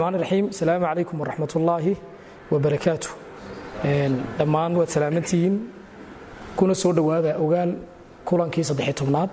[0.00, 1.92] raxmaan raxiim asalaamu calaykum waraxmat ullaahi
[2.52, 3.08] wabarakaatu
[4.38, 5.54] dhammaan waad salaamantihiin.
[6.56, 7.70] Kuna soo dhowaada ogaal
[8.24, 9.30] kulankii saddexiy tobnaad.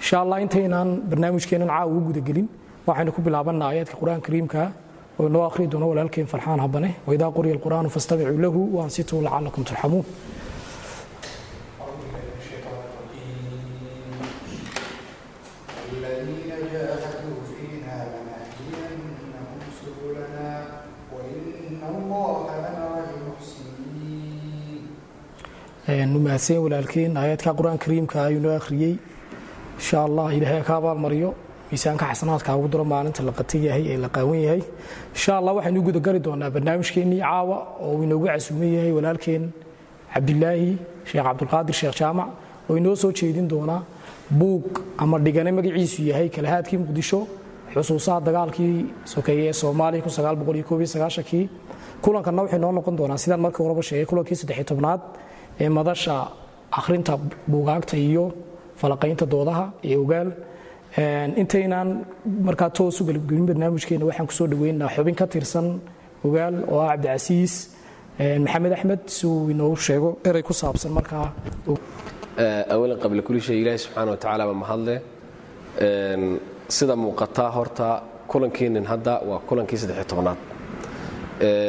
[0.00, 2.46] Insha allah intaynaan barnaamijkeennan caawa ugu gudagelin.
[2.86, 4.62] Waxaynu ku bilaabannaa aayaadka qur'aanka kariimka
[5.18, 10.04] oo inoo akhri doono walaalkeen farxaan habane waidaa quriya alqur'aanu fastabicuu lahu waansituu lacalakum turxamuun
[26.12, 28.94] nu mahadsan walaalkeen aayaadka qur'aanka kariimka ayuu noo akhriyey.
[29.78, 31.30] Insha allah ilaahay ka abaalmariyo
[31.70, 34.62] miisaanka xasanaadka ugu daro maalinta la qatan yahay ee la qaawan yahay.
[35.16, 39.44] Insha allah waxaynu gudagali doonaa barnaamijkeennii caawa oo uu inoogu casuuman yahay walaalkeen
[40.14, 40.70] cabdilaahi
[41.08, 42.28] sheekh cabdulqaadir sheekh jaamac.
[42.68, 43.80] Oo inoo soo jeedin doonaa
[44.40, 44.64] buug
[45.02, 47.20] ama dhigane magaciisu yahay kalahaadkii muqdisho
[47.74, 48.74] xusuusaha dagaalkii
[49.12, 50.02] sokeeye ee soomaaliya
[51.30, 51.44] kii
[52.04, 55.00] kulankanna wuxuu noo noqon doonaa sidaan markii horeba sheegay kulankii saddexiy tobnaad
[55.60, 56.16] ee madasha
[56.78, 57.12] akhrinta
[57.52, 58.24] buugaagta iyo
[58.80, 60.28] falaqaynta doodaha ee ogaal
[61.42, 61.88] intaynaan
[62.48, 65.66] markaa toos u gelgelin barnaamijkeena waxaan ku soo dhaweynaynaa xubin ka tirsan
[66.26, 67.54] ogaal oo ah cabdicasiis
[68.44, 71.26] maxamed axmed si uu inoogu sheego erey ku saabsan markaa
[72.74, 74.94] awalan qabla kulli shay ilaahi subxaana wa tacaala baa mahadle
[76.76, 77.86] sida muuqataa horta
[78.30, 80.38] kulankeennin hadda waa kulankii saddexiy tobnaad.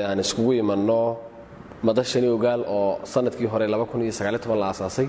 [0.07, 0.99] Aan iskugu imanno
[1.87, 3.77] madashani ogaal oo sannadkii hore la
[4.73, 5.07] asaasay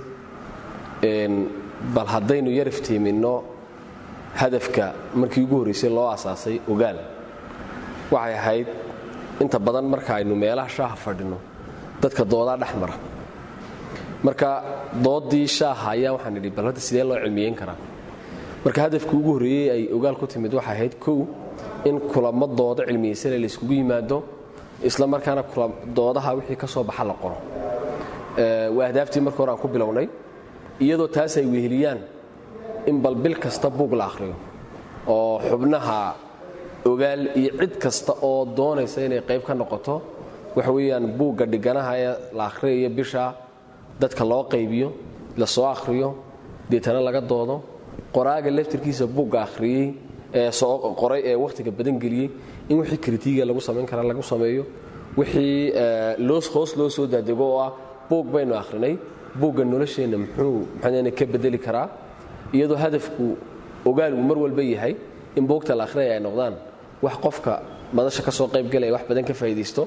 [1.95, 3.33] bal haddaynu yar iftiiminno
[4.41, 6.99] hadafka markii ugu horraysay loo asaasay ogaal.
[8.11, 8.67] Waxay ahayd
[9.43, 11.39] inta badan marka aynu meelaha shaaha fadhino
[12.03, 12.95] dadka doodaa dhex mara.
[14.27, 14.49] Marka
[15.05, 17.77] doodii shaaha ayaa waxaan idhi bal hadda sidee loo cilmiyeyn karaa?
[18.65, 21.19] Marka hadafkii ugu horreeyey ay ogaal ku timid waxay ahayd kow
[21.85, 24.19] in kulamo doodo cilmiyeysane la yskugu yimaado
[24.83, 25.43] isla markaana
[25.97, 27.37] doodaha wixii ka soo baxa la qoro.
[28.77, 30.09] Waa ahdaaftii marka hore aan ku bilownay
[30.81, 31.99] iyadoo taas ay weheliyaan
[32.87, 34.35] in bal bil kasta buug la akhriyo
[35.07, 36.15] oo xubnaha
[36.85, 40.03] ogaal iyo cid kasta oo doonaysa inay qayb ka noqoto
[40.57, 43.35] waxa weeyaan buugga dhiganaha ee la akhriyayo bisha
[44.01, 44.89] dadka loo qaybiyo
[45.37, 46.15] la soo akhriyo
[46.71, 47.57] deetana laga doodo.
[48.15, 49.95] Qoraaga laftirkiisa buugga akhriyey
[50.35, 52.29] ee soo qoray ee wakhtiga badan geliyey
[52.69, 54.65] in wixii kritiiga lagu samayn kara lagu sameeyo
[55.17, 55.73] wixii
[56.55, 57.73] hoos loo soo daadego oo ah
[58.11, 58.97] buug baynu akhrinay.
[59.41, 61.89] Buugga nolosheenna muxuu maxaan ka bedeli karaa?
[62.55, 63.37] Iyadoo hadafku
[63.85, 64.95] ogaalgu mar walba yahay
[65.37, 66.55] in buugta la akhriyaya ay noqdaan
[67.03, 67.53] wax qofka
[67.93, 69.83] madasha ka soo qayb galaya wax badan ka faa'iidaysto.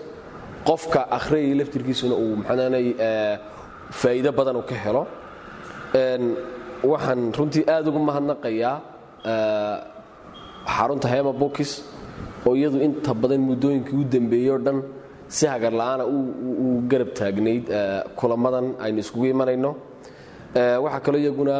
[0.68, 2.86] Qofka akhriyaya laftirkiisuna uu maxaanay
[4.02, 5.04] faa'iido badan uu ka helo.
[6.92, 8.76] Waxaan runtii aad ugu mahadnaqayaa
[10.76, 11.72] xarunta hema bookis
[12.48, 14.78] oo iyadu inta badan muddooyinkii u dambeeyey oo dhan
[15.36, 16.04] si hagar la'aana
[16.66, 17.66] u garab taagnayd
[18.20, 19.72] kulamadan aynu iskugu imanayno.
[20.84, 21.56] Waxaa kaloo iyaguna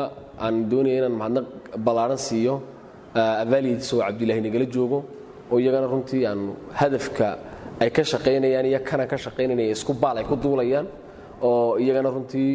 [0.46, 1.46] aan doonaya inaan mahadnaq
[1.86, 2.56] ballaaran siiyo
[3.44, 5.00] avalids oo cabdilaahi nagala joogo
[5.52, 6.42] oo iyagana runtii aan
[6.80, 7.28] hadafka
[7.84, 10.88] ay ka shaqaynayaan iyo kana ka shaqaynanaya isku baal ay ku duulayaan
[11.42, 12.52] oo iyagana runtii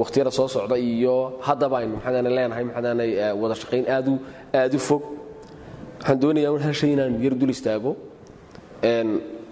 [0.00, 1.14] wakhtiyada soo socda iyo
[1.46, 3.10] haddaba aynu maxaadaan leenahay maxaadaanay
[3.42, 4.12] wada shaqayn aadu
[4.60, 5.02] aad u fog
[6.02, 7.96] waxaan doonayaa un hal shay inaan yar dul istaago.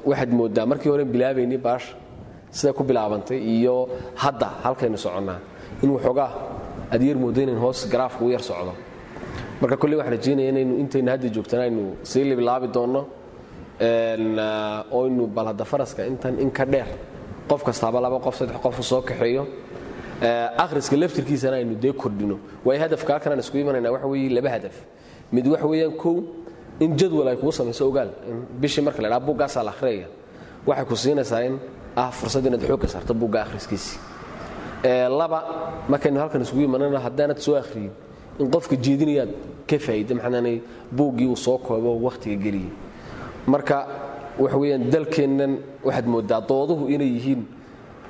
[0.05, 1.95] Waxaad mooddaa markii hore bilaabaynay baasha
[2.51, 5.39] sida ku bilaabantay iyo hadda halkaynu soconnaa
[5.83, 6.31] in waxoogaa
[6.93, 8.73] aad yar mooddo inayn hoos garaafku u yar socdo.
[9.61, 13.07] Marka kolley waxaan rajaynaya inaynu intaynu hadda joogtana aynu sii libilaabi doonno.
[14.91, 16.87] Oynu bal faraska intan in ka dheer
[17.49, 19.47] qof kastaaba laba qof saddex qofu soo kaxeeyo.
[20.59, 22.39] Akhriska laftirkiisana aynu dee kordhino.
[22.65, 24.77] Waayo hadafka halkan aan isku imanayna waxa weeye laba hadaf
[25.33, 26.17] mid waxa weeyaan kow
[26.81, 28.11] in jadwal ay kugu samayso ogaal
[28.61, 30.09] bishii marka la dhaha buuggaasaa la akhriyaya
[30.67, 31.55] waxay ku siinaysaa in
[31.97, 33.99] ah fursad inaad xoogga saarto buugga akhriskiisii
[35.19, 35.39] laba
[35.89, 37.93] markaynu halkan isugu imanana haddaanad soo akhriyin
[38.41, 39.31] in qofka jeedinayaad
[39.69, 40.57] ka faa'iida maxaanay
[40.97, 42.71] buuggii uu soo koobo wakhtiga geliyey
[43.47, 43.77] marka
[44.43, 45.53] waxa weeyaan dalkeennan
[45.85, 47.43] waxaad mooddaa dooduhu inay yihiin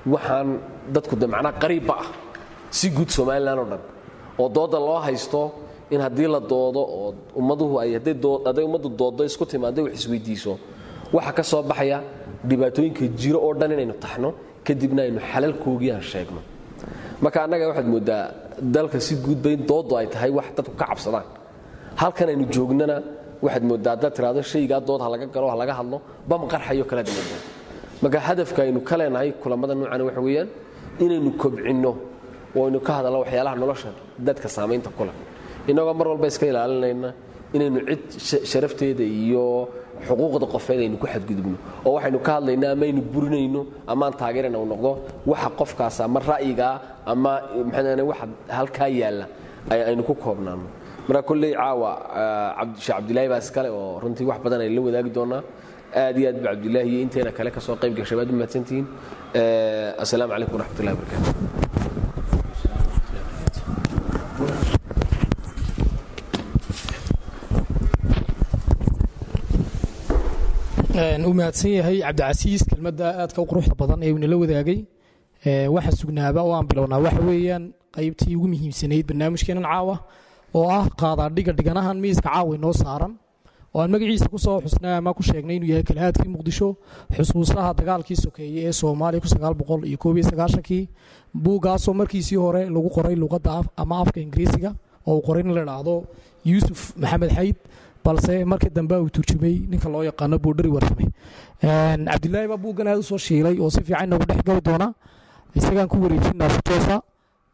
[0.06, 0.48] waxaan
[0.94, 2.06] dadku de macnaa qariibba ah
[2.70, 3.82] si guud somalilan oo dhan
[4.38, 5.40] oo doodda loo haysto
[5.94, 7.08] in haddii la doodo oo
[7.40, 10.52] ummaduhu ay hadday ummaddu dooddo isku timaadday wax isweydiiso
[11.16, 11.98] waxa ka soo baxaya
[12.48, 14.28] dhibaatooyinka jiro oo dhan inaynu taxno
[14.66, 16.40] kadibna aynu xalalkoogii aan sheegno.
[17.22, 18.22] Marka annaga waxaad mooddaa
[18.74, 21.26] dalka si guudba in dooddu ay tahay wax dadku ka cabsadaan.
[22.00, 22.96] Halkan aynu joognana
[23.44, 25.96] waxaad mooddaa haddaad tiraahdo shaygaa dood ha laga galo ha laga hadlo
[26.30, 27.40] bam qarxayo kalaad mooddaa
[28.02, 30.48] marka hadafka aynu ka leenahay kulamada noocan waxa weeyaan
[31.04, 31.92] inaynu kobcinno
[32.56, 33.90] oo aynu ka hadalno waxyaalaha nolosha
[34.26, 35.02] dadka saamaynta ku
[35.70, 37.10] innagoo mar walba iska ilaalinayna
[37.56, 37.78] inaynu
[38.28, 39.44] cid sharafteeda iyo
[40.08, 41.56] xuquuqda qofeed aynu ku xadgudubno
[41.86, 43.60] oo waxaynu ka hadlaynaa amaynu burinayno
[43.92, 44.90] amaan taageerana uu noqdo
[45.32, 46.74] waxa qofkaas ama ra'yigaa
[47.12, 47.32] ama
[47.68, 48.26] maxaa waxa
[48.58, 49.26] halkaa yaalla
[49.90, 50.64] aynu ku koobnaano.
[51.08, 51.90] Marka kolley caawa
[52.84, 55.42] sheekh cabdilaahi baa iskale oo runtii wax badan aynu la wadaagi doonaa.
[56.02, 58.86] Aad iyo aad ba cabdilaahi iyo inteena kale ka qayb gashay baad u mahadsantihiin
[60.02, 61.79] assalaamu calaykum waraxmatullahi wabarakatu
[71.00, 74.78] u mahadsan yahay cabdicasiis kelmadda aadka u quruxda badan ee inala wadaagay.
[75.74, 77.64] Waxa sugnaaba oo aan bilownaa waxa weeyaan
[77.96, 79.96] qaybtii ugu muhiimsanayd barnaamijkeenan caawa
[80.54, 83.12] oo ah qaadaadhiga dhiganahan miiska caawa inoo saaran.
[83.74, 86.68] Oo aan magaciisa ku soo xusnay ama ku sheegnay inuu yahay kalahaadkii muqdisho
[87.16, 89.20] xusuusaha dagaalkii sokeeye ee soomaaliya
[90.68, 90.88] kii
[91.44, 94.74] buuggaasoo markiisii hore lagu qoray luqadda ama afka ingiriisiga
[95.06, 95.94] oo uu qoray in la idhaahdo
[96.44, 97.56] yuusuf maxamed xayd
[98.04, 101.06] balse markii dambe uu turjumay ninka loo yaqaano boodhari warsame
[101.60, 104.88] cabdilaahi baa buuggan aad u soo shiilay oo si fiican inoogu dhex gali
[105.54, 107.02] isagaan ku wareejinaa futoosa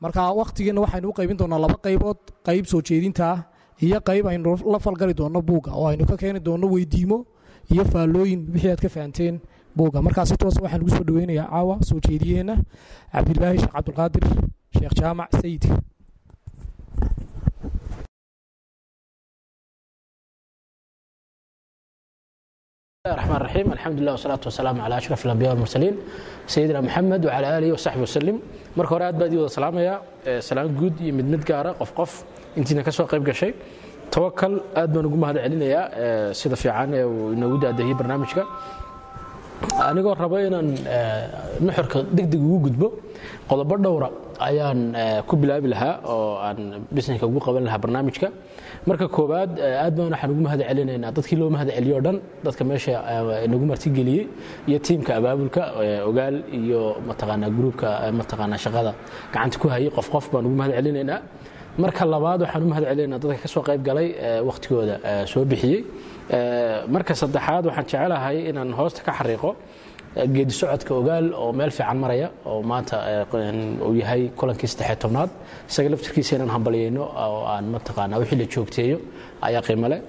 [0.00, 3.40] marka wakhtigeena waxaynu u qaybin doonaa laba qaybood qayb soo jeedinta ah
[3.80, 7.18] iyo qayb aynu la falgali doonno buugga oo aynu ka keeni doonno weydiimo
[7.72, 9.40] iyo faallooyin wixii aad ka fahanteen
[9.76, 10.02] buugga.
[10.02, 12.56] Markaa si toosa waxaan ugu soo dhaweynayaa caawa soo jeediyeenna
[13.12, 14.24] cabdilaahi sheekh cabdulqaadir
[14.78, 15.64] sheekh jaamac sayid
[23.07, 25.95] الرحمن الرحيم الحمد لله والصلاة والسلام على أشرف الأنبياء والمرسلين
[26.47, 28.37] سيدنا محمد وعلى آله وصحبه وسلم
[28.77, 29.93] marka hore aad baa idii wada salaamaya
[30.47, 32.11] salaan guud iyo mid mid gaara qof qof
[32.59, 33.51] intiina ka soo qayb gashay
[34.13, 38.43] tawakal aad baan ugu mahad celinayaa sida fiican ee uu inoogu daadahiyey barnaamijka
[39.89, 40.69] anigoo rabo inaan
[41.65, 42.87] nuxurka degdeg ugu gudbo
[43.49, 44.09] qodobo dhowra
[44.49, 44.79] ayaan
[45.29, 46.59] ku bilaabi lahaa oo aan
[46.95, 48.27] bisneska ugu qaban lahaa barnaamijka
[48.88, 49.52] marka koowaad
[49.84, 52.16] aad baan waxaan ugu mahad celinaynaa dadkii loo mahad celiyo dhan
[52.46, 52.94] dadka meesha
[53.52, 54.24] nagu martigeliyey
[54.68, 55.62] iyo tiimka abaabulka
[56.10, 57.88] ogaal iyo mataqaanaa gruubka
[58.20, 58.92] mataqaanaa shaqada
[59.32, 59.90] gacanta ku hayay.
[59.96, 61.18] Qof qof baan ugu mahad celinaynaa
[61.82, 64.08] marka labaad waxaan u mahad celinaynaa dadka ka soo qayb galay
[64.48, 64.94] wakhtigooda
[65.32, 65.80] soo bixiyey.
[66.94, 69.50] Marka saddexaad waxaan jecelahay inaan hoosta ka xariiqo
[70.34, 72.96] geedi socodka ogaal oo meel fiican maraya oo maanta
[73.86, 75.30] uu yahay kulankii saddexiy tobnaad.
[75.68, 78.98] Isaga laftirkiisa inaan hambalyayno oo aan mataqaanaa wixii la joogteeyo
[79.46, 80.00] ayaa qiimo leh.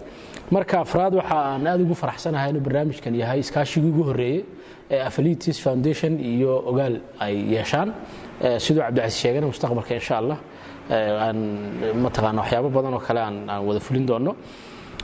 [0.51, 4.43] Marka afraad waxa aan aad ugu faraxsanahay inuu barnaamijkan yahay iskaashigii ugu horreeyey
[4.91, 7.89] ee affiliates foundation iyo ogaal ay yeeshaan.
[8.63, 10.37] Siduu cabdicasiis sheegana mustaqbalka insha allah
[11.25, 11.37] aan
[12.03, 13.37] mataqaana waxyaabo badan oo kale aan
[13.67, 14.31] wada fulin doono.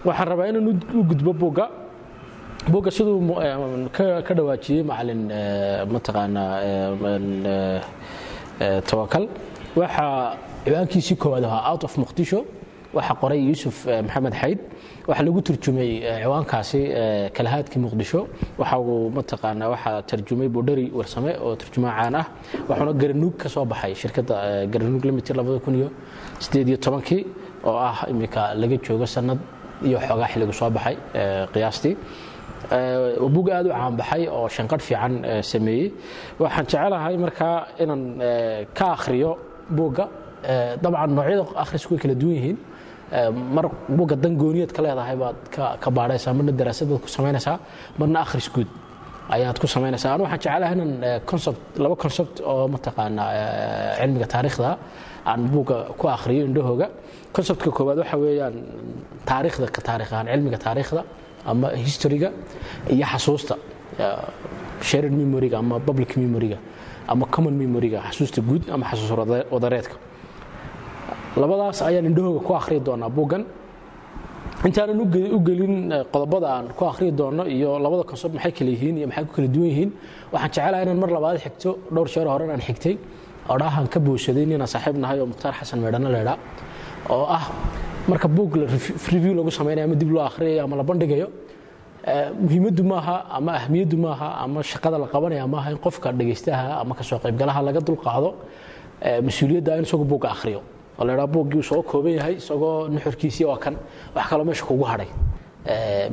[0.07, 0.67] Waxaan rabaa inaan
[0.99, 1.65] u gudbo buugga
[2.71, 3.19] buugga siduu
[4.27, 5.21] ka dhawaajiyey macalin
[5.93, 7.81] mataqaanaa
[8.89, 9.25] tawakal
[9.75, 12.39] waxaa ciwaankiisii koowaad ahaa out of muqdisho.
[12.93, 13.77] Waxaa qoray yuusuf
[14.07, 14.59] maxamed xayd.
[15.07, 15.89] Waxaa lagu turjumay
[16.23, 16.79] ciwaankaasi
[17.35, 18.21] kalahaadkii muqdisho.
[18.59, 22.25] Waxa uu mataqaanaa waxaa tarjumay bodhari warsame oo turjumaa caan ah.
[22.69, 25.89] Waxauna garanuug ka soo baxay shirkadda garanuug limited labada kun iyo
[26.39, 27.25] sideed iyo tobankii
[27.65, 29.39] oo ah iminka laga joogo sanad
[29.83, 30.95] iyo xoogaa xilligu soo baxay
[31.53, 31.95] qiyaastii
[33.35, 35.13] bug aad u caanbaxay oo shanqadh fiican
[35.51, 35.87] sameeyey.
[36.39, 38.03] Waxaan jecelahay markaa inaan
[38.77, 39.31] ka akhriyo
[39.77, 40.05] buugga
[40.83, 42.57] dabcan noocyada akhrisku way kala duwan yihiin.
[43.55, 43.65] Mar
[43.97, 45.37] buugga dan gooniyaad ka leedahay baad
[45.83, 47.57] ka baadhaysaa marna daraasadaad ku samaynaysaa
[47.99, 48.69] marna akhris guud
[49.35, 50.13] ayaad ku samaynaysaa.
[50.15, 50.93] Anu waxaan jecelahay inaan
[51.29, 53.29] concept laba concept oo mataqaanaa
[53.99, 54.69] cilmiga taariikhda
[55.29, 56.87] aan buugga ku akhriyo indhahooga.
[57.35, 58.55] Conceptka koowaad waxa weeyaan
[59.29, 61.01] taariikhda ka taarikh ahaan cilmiga taariikhda
[61.51, 62.29] ama historyga
[62.93, 63.55] iyo xasuusta
[64.89, 66.57] shared memoryga ama public memoryga
[67.11, 69.11] ama common memoryga xasuusta guud ama xasuus
[69.53, 69.95] wadareedka.
[71.41, 73.43] Labadaas ayaan indhahooga ku akhriyi doonaa buuggan
[74.67, 74.99] intaanan
[75.35, 75.75] u gelin
[76.13, 79.47] qodobada aan ku akhriyi doono iyo labada concept maxay kala yihiin iyo maxay ku kala
[79.55, 79.89] duwan yihiin
[80.33, 81.69] waxaan jecelahay inaan mar labaad xigto.
[81.93, 82.95] Dhowr jeer horen aan xigtay
[83.53, 86.37] odhaahan ka booshaday ninaan saaxiib nahay oo mukhtaar xasan meedhana leedhaa
[87.15, 87.45] oo ah
[88.07, 88.55] marka buug
[89.13, 91.27] review lagu samaynayo ama dib loo akhriyayo ama la bandhigayo
[92.43, 97.03] muhiimaddu maaha ama ahmiyaddu maaha ama shaqada la qabanaya maaha in qofka dhegaystaha ama ka
[97.03, 98.29] soo qaybgalaha laga dulqaado
[99.27, 100.61] mas'uuliyadda in isagu buugga akhriyo.
[100.99, 103.75] Oo la buuggii uu soo kooban yahay isagoo nuxurkiisii waa kan
[104.15, 105.07] wax kaloo meesha kugu hadhay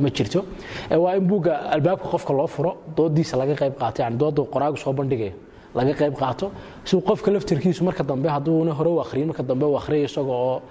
[0.02, 0.44] ma jirto.
[0.90, 4.92] Waa in buugga albaabka qofka loo furo doodiisa laga qayb qaato yani doodda qoraagu soo
[4.92, 5.32] bandhigayo
[5.74, 6.46] laga qayb qaato.
[6.84, 10.62] Si qofka laftirkiisu marka dambe hadduuna hore u akhriyin marka dambe u akhriya isaga oo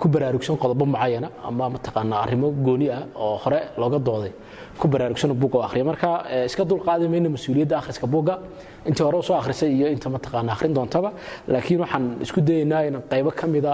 [0.00, 4.32] ku baraarugsan qodobo mucayana ama mataqaanaa arrimo gooni ah oo hore looga dooday.
[4.78, 6.08] Ku baraarugsan buugga u akhriya marka
[6.48, 8.34] iska dulqaadi mayna mas'uuliyadda akhriska buugga.
[8.88, 11.10] Intii hore soo akhrisay iyo inta mataqaanaa akhrin doontaba.
[11.48, 13.72] Laakiin waxaan isku dayaynaa in qaybo ka mida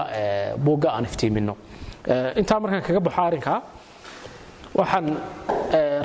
[0.65, 1.55] buugga aan iftiimino
[2.39, 3.59] intaa markaan kaga baxo arrinkaa
[4.79, 5.05] waxaan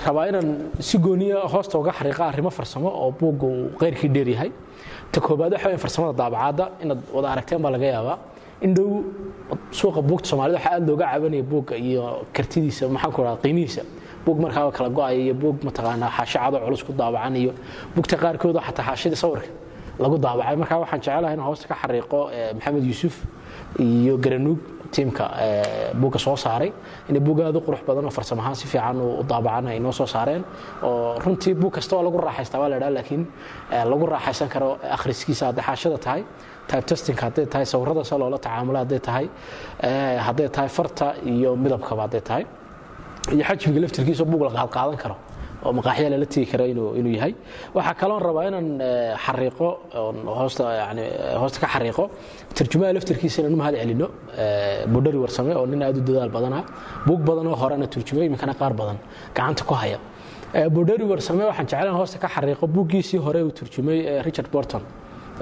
[0.06, 0.48] rabaa inaan
[0.80, 4.50] si gooniya hoosta uga xariiqa arrimo farsamo oo buugga uu qeyrkii dheer yahay.
[5.12, 8.18] Ta koobaad waxa weyn farsamada daabacaadda inaad wada aragteen baa laga yaabaa.
[8.64, 8.88] In dhow
[9.78, 12.02] suuqa buugta soomaalida waxaa aad looga cabanaya buugga iyo
[12.34, 13.82] kartidiisa maxaan ku dhaha qiimihiisa.
[14.24, 17.52] Buug markaaba kala go'aya iyo buug mataqaanaa xaasho cado culus ku daabacan iyo
[17.94, 19.48] buugta qaarkood oo xataa xaashadii sawirka
[20.02, 20.56] lagu daabacay.
[20.56, 22.20] Marka waxaan jecelahay in hoosta ka xariiqo
[22.56, 23.14] maxamed yuusuf
[23.78, 24.58] iyo garanuug
[24.90, 25.24] tiimka
[25.94, 26.72] buugga soo saaray.
[27.08, 28.96] Inay buug aad u qurux badan oo farsamo ahaan si fiican
[29.30, 30.42] daabacan ay noo soo saareen.
[30.82, 33.22] Oo runtii buug kasta waa lagu raaxaystaa waa la idhaha laakiin
[33.90, 36.22] lagu raaxaysan karo akhriskiisa hadday xaashada tahay
[36.68, 39.26] type testingka hadday tahay sawirada se loola tacaamulo hadday tahay
[40.26, 42.44] hadday tahay farta iyo midabkaba hadday tahay.
[43.34, 45.16] Iyo xajmiga laftirkiisa buug la qaadqaadan karo
[45.66, 47.32] oo maqaaxya lala tegi kara inuu yahay.
[47.76, 48.68] Waxaa kaloon rabaa inaan
[49.24, 49.68] xariiqo
[50.40, 51.04] hoosta yani
[51.42, 52.04] hoosta ka xariiqo
[52.56, 54.06] tarjumaha laftirkiisa inaan u celino
[54.92, 56.60] budhari warsame oo nin aad u dadaal badana
[57.06, 58.98] buug badan oo horena turjumay iminkana qaar badan
[59.36, 59.98] gacanta ku haya.
[60.74, 64.82] Budhari warsame waxaan jeclaan hoosta ka xariiqo buuggiisii hore uu turjumay richard borton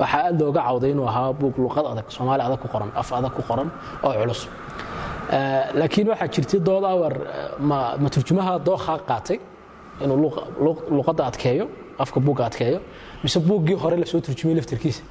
[0.01, 3.33] waxaa aad looga cawday inuu ahaa buug luqad adag soomaali adag ku qoran af adag
[3.37, 3.69] ku qoran
[4.07, 4.41] oo culus.
[5.81, 7.15] Laakiin waxaa jirtay dood awar
[8.03, 9.39] ma turjumaha dookhaa qaatay
[10.05, 10.31] inuu
[10.97, 11.67] luqadda adkeeyo
[11.99, 12.81] afka buugga adkeeyo
[13.23, 15.03] mise buuggii hore la soo turjumay laftirkiisa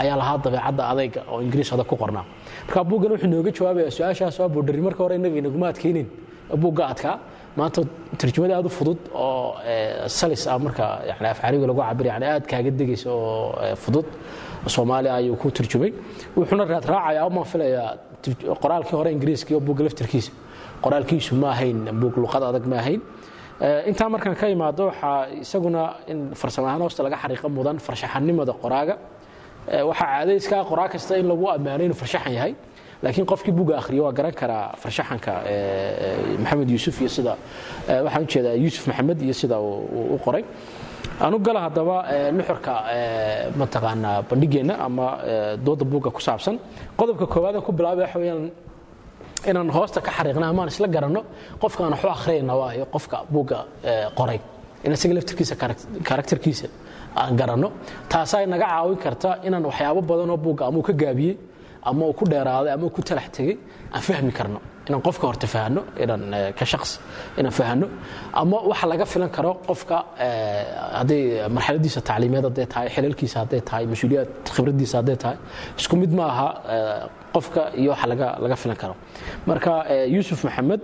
[0.00, 2.24] ayaa lahaa dabeecadda adayga oo ingiriis adag ku qornaa.
[2.66, 6.06] Marka buuggan wuxuu nooga jawaabaya su'aashaas waa boodhari marka hore innaga inaguma adkaynin
[6.62, 7.16] buugga adkaa.
[7.58, 7.82] Maanta
[8.20, 9.56] tarjumada aad u fudud oo
[10.06, 14.06] salis ah marka yani af carabiga lagu cabir yani aad kaaga degaysa oo fudud
[14.74, 15.90] soomaaliya ayuu ku turjumay.
[16.36, 17.96] Wuxuuna raadraacaya umaan filayaa
[18.62, 20.30] qoraalkii hore ingiriiska iyo buugga laftirkiisa.
[20.84, 23.00] Qoraalkiisu ma ahayn buug luqad adag ma ahayn
[23.60, 28.94] intaa markaan ka imaado waxaa isaguna in farsamo ahaan hoosta laga xariiqo mudan farshaxanimada qoraaga.
[29.88, 32.54] Waxaa caadayskaa qoraa kasta in lagu ammaano inuu farshaxan yahay
[33.02, 35.32] laakiin qofkii buga akhriyo waa garan karaa farshaxanka
[36.42, 37.34] maxamed yuusuf iyo sida
[38.04, 40.44] waxaan u jeedaa yuusuf maxamed iyo sida u qoray.
[41.20, 41.96] Anu gala haddaba
[42.32, 42.72] nuxurka
[43.58, 45.06] mataqaanaa bandhigeenna ama
[45.64, 46.58] dooda buugga ku saabsan.
[46.96, 48.50] Qodobka koowaadaan ku bilaabay waxa weeyaan
[49.50, 51.20] inaan hoosta ka xariiqna amaan isla garanno
[51.62, 53.58] qofka aan waxu akhriyayna waayo qofka buugga
[54.18, 54.40] qoray.
[54.84, 55.54] In isaga laftirkiisa
[56.08, 56.66] karakterkiisa
[57.16, 57.68] aan garanno.
[58.08, 61.34] Taasaa naga caawin karta inaan waxyaabo badanoo buugga ama ka gaabiyey
[61.82, 63.56] ama uu ku dheeraaday ama uu ku talax tegey
[63.94, 66.22] aan fahmi karno inaan qofka horta fahno inaan
[66.58, 66.90] ka shaqs
[67.40, 67.86] inaan fahno
[68.40, 69.96] ama waxa laga filan karo qofka
[71.00, 71.22] hadday
[71.56, 75.36] marxaladiisa tacliimeed hadday tahay xilalkiisa hadday tahay mas'uuliyaad khibraddiisa hadday tahay
[75.80, 76.48] isku mid ma aha
[77.34, 78.94] qofka iyo waxa laga laga filan karo.
[79.50, 79.72] Marka
[80.14, 80.80] yuusuf maxamed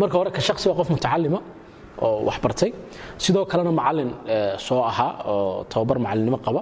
[0.00, 1.40] marka hore ka shaqsi waa qof mutacalima
[2.06, 2.38] oo wax
[3.24, 4.10] sidoo kalena macalin
[4.66, 6.60] soo ahaa oo tababar macalinimo qaba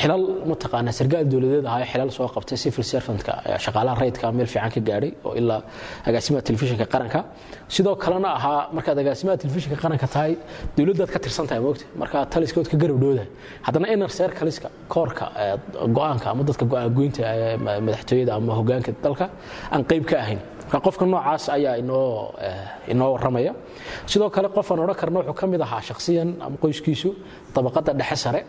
[0.00, 3.32] xilal mataqaana sargaal dowladeed ahaa xilal soo qabtay civil servantka
[3.64, 5.60] shaqaalaha rayidka meel fiican ka gaadhay oo ilaa
[6.08, 7.20] agaasimaha telefishinka qaranka.
[7.68, 10.32] Sidoo kalena ahaa markaad agaasimaha telefishinka qaranka tahay
[10.76, 13.28] dowladdaad ka tirsan tahay moogta markaa taliskood ka garab dhowdahay
[13.66, 15.24] haddana inner circleska koorka
[15.96, 17.22] go'aanka ama dadka go'aangoynta
[17.86, 19.26] madaxtooyada ama hogaanka dalka
[19.74, 20.40] aan qayb ka ahayn.
[20.66, 22.32] Marka qofka noocaas ayaa inoo
[22.92, 23.52] inoo warramaya.
[24.10, 27.08] Sidoo kale qof aan odhan karna wuxuu ka mid ahaa shakhsiyan ama qoyskiisu
[27.54, 28.40] dabaqadda dhexe sare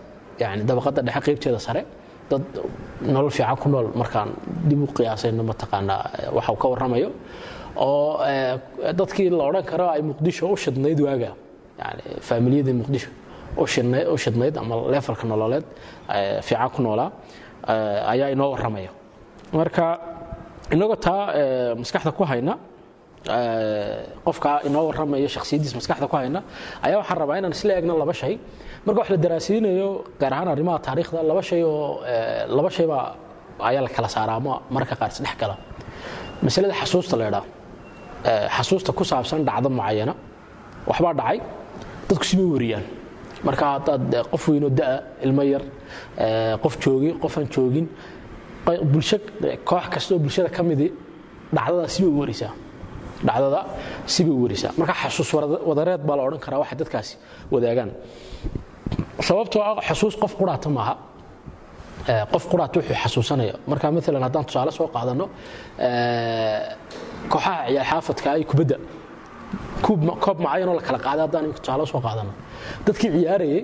[0.44, 1.82] yani dabaqadda dhexe qaybteeda sare
[2.29, 2.44] dad
[3.15, 4.29] nolol fiican ku nool markaan
[4.70, 6.01] dib u qiyaasayno mataqaanaa
[6.38, 7.10] waxa ka warramayo
[7.86, 8.20] oo
[9.00, 11.32] dadkii la odhan karo ay muqdisho u shidnayd waaga
[11.82, 13.10] yani faamiliyadii muqdisho
[14.13, 15.65] u shidnayd ama leefalka nololeed
[16.48, 17.10] fiican ku noolaa
[18.13, 18.91] ayaa inoo warramaya
[19.60, 19.86] marka
[20.75, 21.24] inagoo taa
[21.82, 22.53] maskaxda ku hayna
[23.25, 26.43] qofka inoo warramayo shakhsiyaddiis maskaxda ku hayna
[26.86, 28.38] ayaa waxaan rabaa inaan isla eegno laba shay.
[28.86, 32.01] Marka wax la daraasiinayo gaar ahaan arrimaha taariikhda laba shay oo
[32.57, 33.15] laba shaybaa
[33.69, 35.55] ayaa la kala saaraa ama mararka qaar isdhex gala.
[36.43, 37.43] Masalada xasuusta la idhaa
[38.57, 40.13] xasuusta ku saabsan dhacdo mucayana
[40.89, 41.38] waxbaa dhacay.
[42.07, 42.86] Dadku sibay wariyaan.
[43.43, 44.95] Marka haddaad qof weynoo da'a
[45.25, 45.63] ilmo yar
[46.63, 47.88] qof joogay qofaan joogin
[48.91, 49.17] bulsho
[49.69, 50.88] koox kasta oo bulshada ka midi
[51.55, 52.51] dhacdada sibay warisaa
[53.27, 53.62] dhacdada
[54.13, 54.47] sibay u
[54.79, 55.29] marka xasuus
[55.69, 57.13] wadareed baa la odhan karaa waxay dadkaasi
[57.53, 57.91] wadaagaan.
[59.27, 60.93] Sababtoo ah xasuus qof quraata maaha.
[62.33, 65.25] Qof quraata wuxuu xasuusanaya marka maalan haddaan tusaale soo qaadano
[67.31, 68.77] kooxaha xaafadka ay kubadda
[70.25, 72.31] koob macayanoo la kala qaaday haddaan tusaale soo qaadano.
[72.86, 73.62] Dadkii ciyaarayay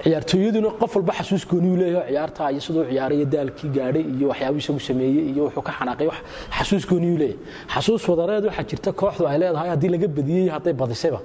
[0.00, 4.80] ciyaartooyaduna qof walba xasuus gooniyu leeyahay ciyaartaa iyo siduu ciyaarayo daalkii gaadhay iyo waxyaabuu isagu
[4.88, 6.18] sameeyey iyo wuxuu ka xanaaqay wax
[6.58, 7.38] xasuus gooniyu leeyahay.
[7.74, 11.20] Xasuus wadareed waxaa jirta kooxdu ay leedahay haddii laga badiyey hadday badisayba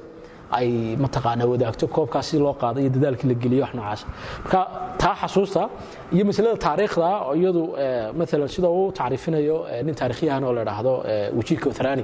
[0.57, 0.69] ay
[1.03, 4.01] mataqaanaa wadaagto koobkaas si loo qaaday iyo dadaalkii la geliyo wax noocaas.
[4.43, 4.59] Marka
[5.01, 5.61] taa xasuusta
[6.15, 7.07] iyo masalada taariikhda
[7.39, 7.63] iyadu
[8.19, 10.93] maalan sida uu tacriifinayo nin taarikhyahan oo la idhaahdo
[11.37, 12.03] wajiirka uthrani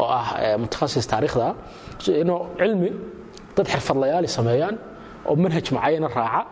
[0.00, 1.48] oo ah eh, mutakhasis taariikhda.
[2.22, 2.90] Inuu cilmi
[3.56, 4.76] dad xirfadlayaali sameeyaan
[5.28, 6.42] oo manhaj macayana raaca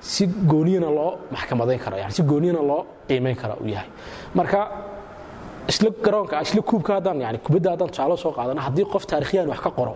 [0.00, 3.88] si gooniyana loo maxkamadayn karo yani si gooniyana loo qiimayn kara uu yahay.
[4.34, 4.60] Marka
[5.68, 9.60] isla garoonka isla kuubka haddaan yani kubadda haddaan tusaale soo qaadana haddii qof taarikhiyaan wax
[9.66, 9.94] ka qoro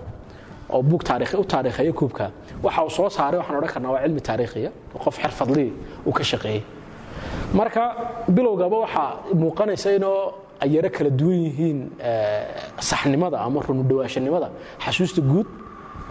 [0.75, 2.31] oo buug taarikhi u taariikheeya kuubka
[2.63, 4.71] waxa uu soo saaray waxaan odhan karnaa waa cilmi taariikhiya
[5.05, 5.71] qof xirfadlii
[6.07, 6.63] uu ka shaqeeyey.
[7.59, 7.83] Marka
[8.29, 9.09] bilowgaba waxaa
[9.41, 10.21] muuqanaysa inoo
[10.63, 12.45] ay yaro kala duwan yihiin eh,
[12.89, 14.49] saxnimada ama runudhawaashanimada
[14.85, 15.47] xasuusta guud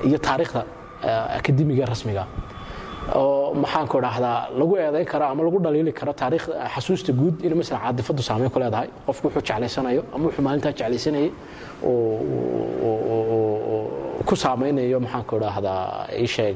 [0.08, 0.63] iyo taariikhda
[1.39, 2.24] akademiga rasmiga
[3.19, 6.45] oo maxaanku idhaahdaa lagu eedayn karo ama lagu dhaliili karo taariikh
[6.75, 8.88] xasuusta guud in masalan caadifadu saameyn ku leedahay.
[9.07, 11.29] Qofku wuxuu jeclaysanayo ama wuxuu maalintaa jeclaysanayay
[14.27, 16.55] ku saameynayo maxaanku idhaahdaa ii sheeg.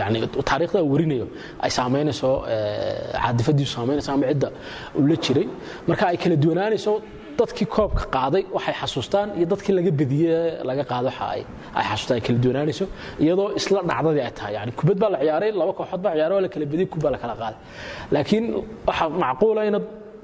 [0.00, 0.18] Yani
[0.50, 1.26] taariikhda uu warinayo
[1.64, 4.48] ay saamaynayso eh, caadifadiisu saamaynayso ama cidda
[4.98, 5.46] uu la jiray.
[5.88, 6.92] Marka ay kala duwanaanayso
[7.40, 10.36] dadkii koobka qaaday waxay xasuustaan iyo dadkii laga badiye
[10.68, 11.40] laga qaado ay
[11.90, 12.86] xasuustaan ay kala duwanaanayso
[13.24, 14.52] iyadoo isla dhacdadii ay tahay.
[14.58, 17.12] Yani kubad baa la ciyaaray laba kooxood baa ciyaaray waa la kala badiyey kub baa
[17.14, 17.58] la kala qaaday.
[18.14, 18.44] Laakiin
[18.88, 19.76] waxaa macquula in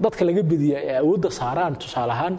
[0.04, 2.34] dadka laga badiye ay awoodda saaraan tusaale ahaan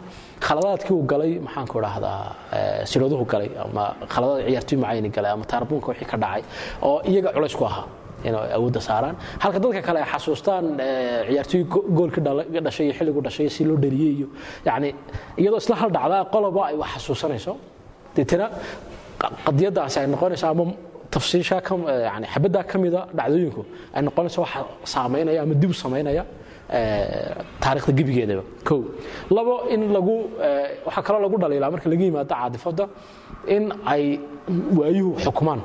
[0.48, 2.20] khaladaadkii uu galay maxaanku idhaahdaa
[2.58, 3.84] eh, siroduhu galay ama
[4.14, 6.44] khaladaad ciyaartoy macayni galay ama taarbuunka wixii ka dhacay
[6.88, 7.86] oo iyaga culays ku ahaa
[8.28, 9.16] inay awoodda saaraan.
[9.44, 12.20] Halka dadka kale ay xasuustaan eh, ciyaartoy go- goolka
[12.66, 14.28] dhashay iyo xilligu dhashay si loo dhaliyey iyo
[14.68, 14.90] yani
[15.42, 17.54] iyadoo isla hal dhacdaa qoloba ay wax xasuusanayso.
[18.16, 18.46] Deetana
[19.22, 20.66] qa- qadiyadaasi ay noqonayso ama
[21.14, 21.74] tafsiisha ka
[22.08, 23.62] yani xabaddaa ka mida dhacdooyinku
[23.96, 24.60] ay noqonayso waxa
[24.94, 26.24] saameynaya ama dib u samaynaya
[26.70, 28.44] eh, taariikhda gebigeedaba.
[28.68, 28.80] Kow
[29.36, 30.16] labo in lagu
[30.48, 32.86] eh, waxaa kaloo lagu dhaliilaa marka laga yimaado caadifada
[33.56, 34.04] in ay
[34.80, 35.62] waayuhu xukumaan.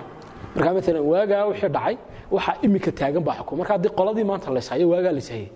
[0.56, 1.96] Marka maalan waagaa wixii dhacay
[2.36, 3.58] waxa imika taagan baa xukum.
[3.58, 5.48] Marka haddii qoladii maanta layshayo waagaa laysayay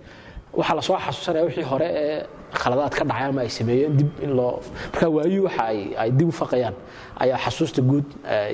[0.59, 2.23] waxaa la soo xasuusanaya wixii hore ee
[2.61, 4.61] khaladaad ka dhacay ama ay sameeyeen dib in loo
[4.93, 5.65] marka waayuhu waxa
[6.03, 6.75] ay dib u faqayaan.
[7.23, 8.07] Ayaa xasuusta guud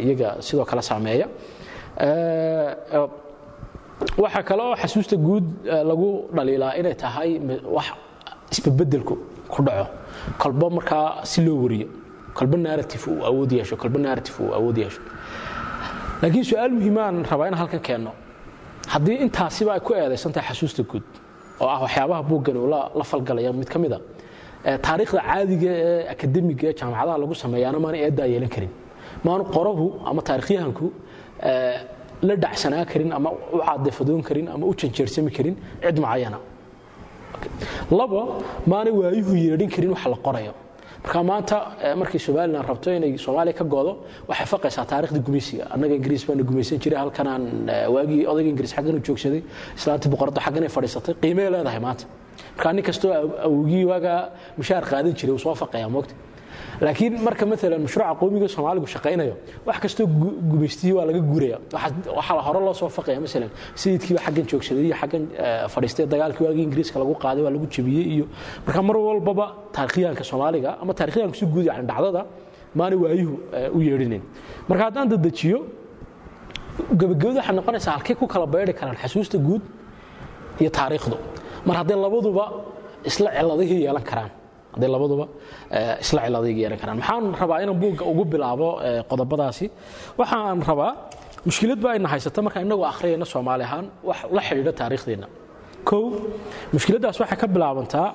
[0.04, 1.26] iyaga sidoo kale saameeya.
[2.00, 2.70] Eh,
[4.22, 5.44] waxaa kale oo xasuusta guud
[5.90, 7.30] lagu dhaliilaa inay tahay
[7.76, 7.86] wax
[8.52, 9.14] isbebedelku
[9.48, 9.86] ku dhaco.
[10.38, 11.88] Kolba markaa si loo wariyo.
[12.34, 15.00] Kolba narrative uu awood yeesho kolba narrative uu awood yeesho
[16.24, 18.12] laakiin su'aal muhiimaan rabaa in halkan keenno.
[18.92, 21.04] Haddii intaasiba ay ku eedaysan tahay xasuusta guud
[21.60, 23.98] oo ah waxyaabaha buuggan uu la la falgalaya mid ka mid a
[24.68, 28.72] ee taariikhda caadiga ee akademiga ee jaamacadaha lagu sameeyaana maana eeddaa yeelan karin.
[29.26, 30.86] Maanu qorahu ama taarikhyahanku
[32.28, 36.38] la dhacsanaa karin ama u caadifadoon karin ama u janjeersami karin cid macayana
[37.98, 38.20] labo
[38.70, 40.52] maanay waayuhu yeedhin karin waxa la qorayo
[41.04, 43.92] marka maanta eh, markay somalilan rabto inay soomaaliya ka goodo
[44.28, 45.64] waxay faqaysaa taarikhda gumaysiga.
[45.74, 49.42] Annaga ingiriis baana gumaysan jiray halkanaan eh, waagii odayga ingiriis xaggan u joogsaday.
[49.78, 51.14] Islaantii boqorada xaggan ay fadhiisatay.
[51.22, 52.04] Qiimee leedahay maanta.
[52.56, 54.20] Marka nin kastoo aw- awgii waagaa
[54.58, 56.14] mushaar qaadan jiray uu soo faqayaa moogta
[56.80, 59.34] laakiin marka maalan mashruuca qowmiga soomaaligu shaqaynayo
[59.66, 63.50] wax kastoo gu- gumaystihii waa laga guuraya Waxaa- hore loo soo faqaya maalan
[63.82, 68.04] sayidkiiba xaggan joogsaday iyo xaggan eh, fadhiistay dagaalkii waagii ingiriiska lagu qaaday waa lagu jebiyey
[68.14, 68.24] iyo
[68.66, 72.22] marka mar walbaba taarikhyahanka soomaaliga ama taarikhyahanka si guud yani dhacdada
[72.78, 74.22] maana waayuhu eh, u yeedhinayn
[74.68, 75.58] marka haddaan dadejiyo
[77.00, 79.62] gabagabada waxay noqonaysaa halkay ku kala beydhi karaan xasuusta guud
[80.60, 81.16] iyo taariikhdu.
[81.66, 82.44] Mar hadday labaduba
[83.08, 84.30] isla ciladihii yeelan karaan
[84.74, 85.26] hadday labaduba
[85.76, 86.96] eh, isla ciladihii yeelan karaan.
[87.00, 89.66] Maxaan rabaa inaan buugga ugu bilaabo eh, qodobadaasi.
[90.20, 90.90] Waxaan rabaa
[91.48, 95.26] mushkilad ba ayna haysata markaan inagoo akhriyayna soomaali ahaan wax la xidhiidha taariikhdeenna.
[95.88, 96.02] Kow
[96.74, 98.08] mushkiladdaas waxay ka bilaabantaa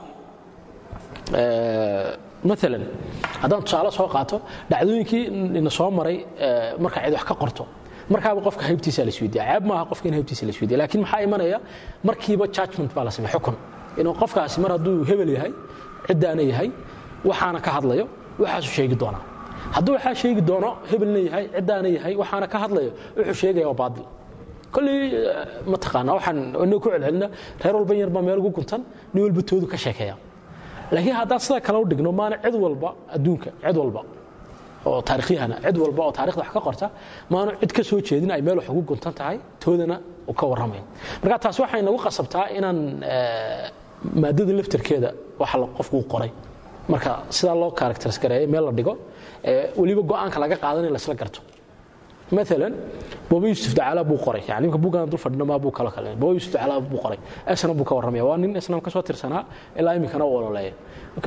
[1.41, 2.10] eh,
[2.50, 2.84] maalan
[3.41, 4.38] haddaan tusaale soo qaato
[4.72, 5.24] dhacdooyinkii
[5.60, 7.63] ina soo maray eh, marka cid wax ka qorto.
[8.13, 11.58] Markaaba qofka haybtiisa la isweydiya ceeb maaha qofka in haybtiisa la isweydiya laakiin maxaa imanaya?
[12.08, 13.56] Markiiba judgment baa la sameeya xukun.
[14.00, 15.52] Inuu qofkaasi mar hadduu hebel yahay
[16.10, 16.69] ciddaana yahay
[17.30, 18.06] waxaana ka hadlayo
[18.41, 19.24] waxaasuu sheegi doonaa.
[19.76, 24.06] Hadduu waxaa sheegi doono hebelna yahay ciddaana yahay waxaana ka hadlayo wuxuu sheegaya waa baadil.
[24.74, 27.28] Kolley eh, mataqaana waxaan inoo ku celcelina
[27.63, 28.82] reer walban yar baa meel ugu guntan
[29.13, 30.15] nin walba toodu ka sheekeeya
[30.93, 34.02] laakiin haddaan sida kale u dhigno maana cid walba adduunka cid walba
[34.89, 36.88] oo taariikhyahana cid walba oo taarikhda wax ka qorta
[37.34, 39.95] maanu cid ka soo jeedin ay meel wax ugu guntan tahay toodana
[40.39, 40.84] ka warramayn.
[41.24, 42.80] Marka taas waxay nagu qasabtaa inaan
[43.13, 43.65] eh,
[44.22, 45.10] maadada laftarkeeda
[45.40, 46.32] waxa qofkuu qoray.
[46.92, 48.94] Marka sidaa loo karakteris gareeya meel la dhigo
[49.78, 51.40] weliba go'aanka laga qaadan in laysla garto.
[52.32, 52.74] Maalan
[53.30, 54.42] booba yuusuf dacaala buu qoray.
[54.48, 57.18] Yani imka bugaan dul fadhino maa buu kalo kale booba yuusuf dacaala buu qoray.
[57.48, 59.44] Esna buu ka warramaya waa nin esnaam ka soo tirsanaa
[59.80, 60.74] ilaa iminkana u ololeeya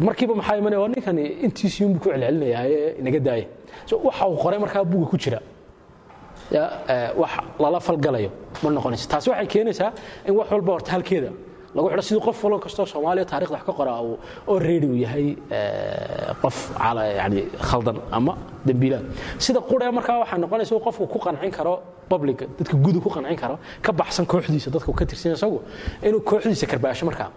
[0.01, 0.81] markiiba maxaa imanaya?
[0.81, 3.47] Waa ninkani intiisii unbuu ku celcelinayaaye inaga daaya
[3.87, 5.41] so waxa uu qoray markaa buga ku jira.
[7.21, 8.31] Wax lala falgalayo
[8.63, 9.09] ma noqonaysa.
[9.09, 9.91] Taasi waxay keenaysaa
[10.29, 11.31] in wax walba horta halkeeda
[11.75, 14.17] lagu xidho sidii qof walba kastoo soomaaliya taarikhda wax ka qora uu
[14.51, 16.57] oo reedi uu yahay eh, qof
[17.21, 18.33] yani khaldan ama
[18.67, 19.05] dembiilaad.
[19.45, 21.75] Sida qura markaa waxaa noqonaysa uu qofku ku qancin karo
[22.11, 25.59] publica dadka gudu ku qancin karo ka baxsan kooxdiisa dadka uu ka tirsan isagu
[26.07, 27.31] inuu kooxdiisa karbaasho markaa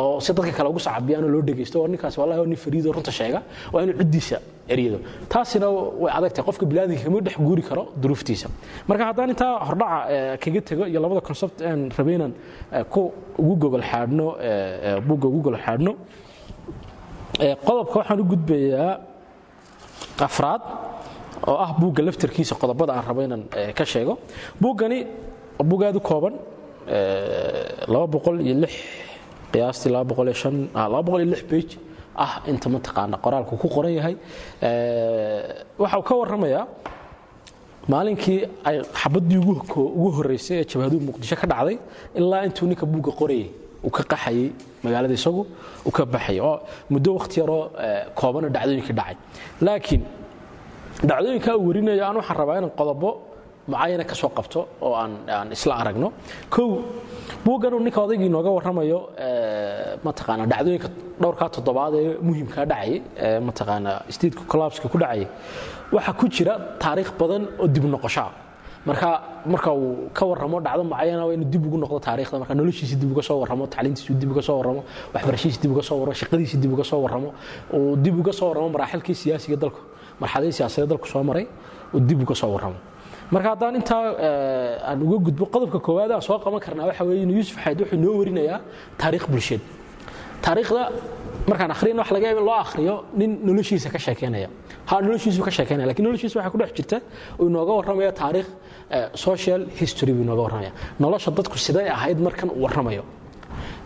[0.00, 3.12] oo si dadka kale ugu sacabiyaanoo loo dhegaysto oo ninkaas wallahi waa nin fariido runta
[3.18, 3.40] sheega
[3.72, 4.38] waa inuu ciddiisa
[4.74, 4.98] eryado
[5.32, 5.66] taasina
[6.02, 8.46] way adagtahay qofka biniaadamka kama dhex guuri karo duruuftiisa.
[8.88, 12.32] Marka haddaan intaa hordhaca kaga tego iyo labada concept aan rabay inaan
[12.76, 13.00] eh, ku
[13.42, 14.26] ugu gogol xaadhno
[15.06, 15.92] buugga ugu gogol xaadhno
[17.66, 18.92] qodobka waxaan u gudbayaa
[20.26, 20.62] afraad
[21.50, 23.42] oo ah buugga laftarkiisa qodobada aan rabo inaan
[23.78, 24.14] ka sheego.
[24.60, 24.98] Buuggani
[25.70, 26.34] buug aad u kooban
[27.92, 28.72] laba boqol iyo lix
[29.56, 30.88] qiyaastii shan ah,
[32.24, 34.16] ah inta mataqaana qoraalku ku qoran yahay.
[34.62, 36.66] Eh, waxa uu ka warramayaa
[37.92, 41.78] maalinkii ay xabaddii ugu horreysay ee jabhaduhu muqdisho ka dhacday
[42.18, 43.50] ilaa intuu ninka buugga qorayay
[43.84, 44.48] uu ka qaxayay
[44.84, 45.42] magaalada isagu
[45.86, 46.58] uu ka baxayay oo
[46.90, 49.16] muddo wakhti yaroo eh, koobana dhacdooyinkii dhacay.
[49.66, 50.02] Laakiin
[51.08, 53.10] dhacdooyinka uu warinaya aan waxaan rabaa inaan qodobo
[53.68, 56.12] mucayana ka soo qabto oo aan isla aragno.
[56.50, 56.68] Kow
[57.44, 60.88] buuggan uu ninka odaygii nooga warramayo eh, mataqaana dhacdooyinka
[61.20, 65.26] dhowrkaa toddobaad ee muhimkaa dhacayay ee mataqaana stateku collapska ku dhacayay
[65.92, 68.30] waxaa ku jira taariikh badan oo dib noqoshaa
[68.86, 69.08] marka
[69.52, 72.38] marka uu ka warramo dhacdo mucayana waa inuu dib ugu noqdo taariikhda.
[72.42, 74.82] Marka noloshiisa dib uga soo warramo tacliintiisu dib uga soo warramo
[75.14, 77.30] waxbarashadiisa dib uga soo warramo shaqadiisa dib uga soo warramo
[77.74, 79.80] uu dib uga soo warramo maraaxilkii siyaasiga dalku.
[80.20, 81.46] Marxaladii siyaasadeed dalku soo maray
[81.94, 82.78] uu dib uga soo warramo
[83.34, 87.22] marka haddaan intaa eh, aan uga gudbo qodobka koowaad aan soo qaban karnaa waxa weeye
[87.26, 88.60] inuu yuusuf xayd wuxuu noo warinayaa
[89.00, 89.60] taariikh bulsheed.
[90.44, 90.82] Taariikhda
[91.50, 94.48] markaan akhriyana wax laga loo akhriyo nin noloshiisa ka sheekeynaya
[94.90, 96.98] ha noloshiisu ka sheekeynaya lakiin noloshiisa waxaa ku dhex jirta
[97.40, 98.48] uu inooga warramaya taariikh
[98.90, 103.04] eh, social history buu inooga warramaya nolosha dadku siday ahayd markan uu warramayo.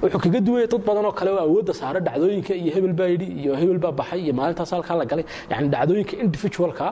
[0.02, 3.26] Wuxuu kaga duwaya dad badan oo kale oo awoodda saara dhacdooyinka iyo hebel baa yidhi
[3.40, 5.24] iyo hebel baa baxay iyo maalintaas halkaa la galay.
[5.50, 6.86] Yani dhacdooyinka individualka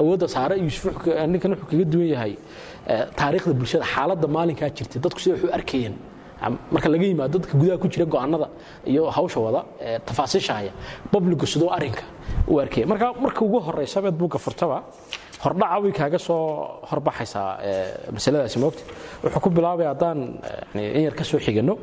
[0.00, 0.26] awoodda
[1.04, 2.32] ka- ninkan wuxuu kaga duwan yahay
[3.20, 5.94] taariikhda bulshada xaaladda maalinkaa jirtay dadku sida wax u arkayeen
[6.74, 8.46] marka laga yimaado dadka gudaha ku jira go'aanada
[8.92, 9.60] iyo hawsha wada
[10.08, 10.72] tafaasiisha haya
[11.52, 12.02] sidoo arrinka
[12.52, 14.78] u arkaya marka marka ugu horeysa beed buugga furtaba
[15.44, 16.40] hordhaca way kaaga soo
[16.90, 17.48] horbaxaysaa
[18.16, 18.82] masaladaasi moogta
[19.24, 20.18] wuxuu ku bilaabaya haddaan
[20.96, 21.74] in yar ka soo xigano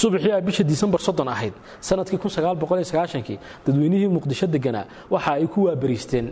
[0.00, 1.52] subaxii bisha disembar soddon ahayd
[1.88, 2.18] sannadkii
[3.28, 6.26] kii dadweynihii muqdisho deganaa waxa ay ku waabariisteen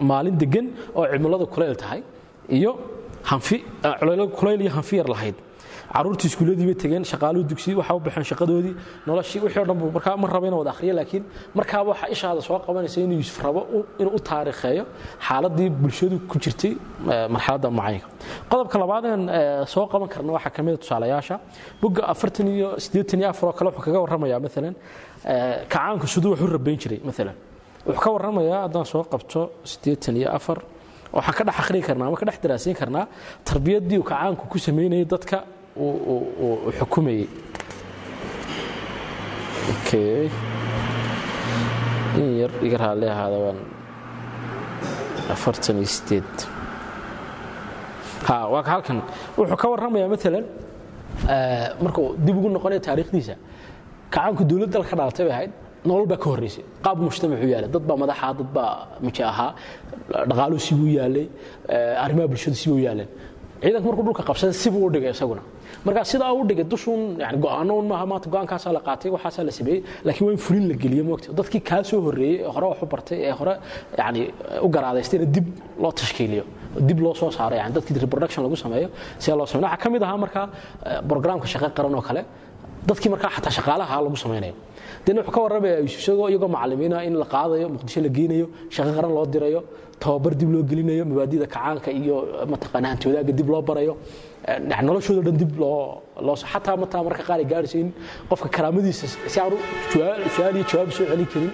[0.00, 2.00] maalin degan oo cimiladu kulayl tahay
[2.58, 2.72] iyo
[4.00, 5.34] culayl- kulayl iyo hanfi yar lahayd.
[5.96, 8.74] Caruurtii iskuuladii bay tegeen shaqaaluhu dugsi waxa u baxeen shaqadoodii
[9.06, 11.24] noloshii wixii oo dhan buu markaa ma raba inaan wada akhriyo laakiin
[11.58, 13.60] markaaba waxa ishaada soo qabanaysa inuu rabo
[14.00, 14.84] inuu u taariikheeyo
[15.26, 16.72] xaaladii bulshadu ku jirtay
[17.12, 18.06] eh, marxaladda mucayanka
[18.50, 21.36] qodobka labaad aan eh, soo qaban karna waxaa ka mid a tusaalayaasha.
[21.80, 24.74] Bugga afartan iyo siddeetan iyo afar oo kale wuxuu kaga warramayaa maalan
[25.24, 27.36] eh, kacaanku siduu wax rabayn jiray maalan
[27.86, 30.58] wuxuu ka warramayaa haddaan soo qabto siddeetan iyo afar
[31.16, 33.04] waxaan ka dhex akhriyi karnaa ama ka dhex daraasiin karnaa
[33.48, 35.36] tarbiyaddii uu kacaanku ku samaynayay dadka
[35.76, 37.26] uu- xukumayey
[42.20, 43.58] in yar iga raalli ahaada waan
[45.34, 46.34] afartan iyo sideed
[48.52, 48.98] waa ka halkan.
[49.38, 50.44] Wuxuu ka warramayaa maalan
[51.34, 53.34] eh, markuu dib ugu noqonaya taariikhdiisa
[54.10, 55.52] kacaanku dowlad dal ka dhalatay bay ahayd
[55.90, 56.64] nolol baa ka horreysay.
[56.84, 57.68] Qaab mujtamacu yaalay.
[57.74, 58.72] Dad madaxa dad baa
[59.32, 59.50] ahaa
[60.30, 61.26] dhaqaaluhu sibuu yaalay.
[62.04, 63.08] Arrimaha bulshadu sibuu yaaleen
[63.62, 65.42] ciidanku markuu dhulka qabsaday sibuu u dhigay isaguna.
[65.84, 69.52] Marka sidaa u dhigay dushuun yani go'aano un maaha maanta go'aankaasaa la qaatay waxaasaa la
[69.58, 72.86] sameeyey laakiin waa in fulin la geliyo moogta dadkii kaa horreeyey ee hore wax u
[72.92, 73.54] bartay ee hore
[74.00, 74.20] yani
[74.62, 75.46] u garaadaystayna dib
[75.82, 76.44] loo tashkiiliyo.
[76.88, 80.02] Dib loo soo saaro yani dadkii reproduction lagu sameeyo see loo sameyo waxaa ka mid
[80.06, 80.46] ahaa markaa
[81.10, 82.22] programka shaqo qaran oo kale
[82.88, 84.54] dadkii markaa xataa shaqaalaha lagu samaynayo
[85.06, 89.12] dena wuxuu ka warramaya isagoo iyagoo macallimiina in la qaadayo muqdisho la geynayo shaqo qaran
[89.16, 89.60] loo dirayo
[90.00, 92.16] tababar dib loo gelinayo mabaadida kacaanka iyo
[92.52, 93.94] mataqaana hanti wadaagga dib loo barayo
[94.48, 97.88] eh, yani noloshooda dhan dib loo xataa mataa marka qaar ay gaarayso in
[98.30, 99.56] qofka karaamadiisa si aanu
[100.34, 101.52] su'aal iyo jawaab soo celin karin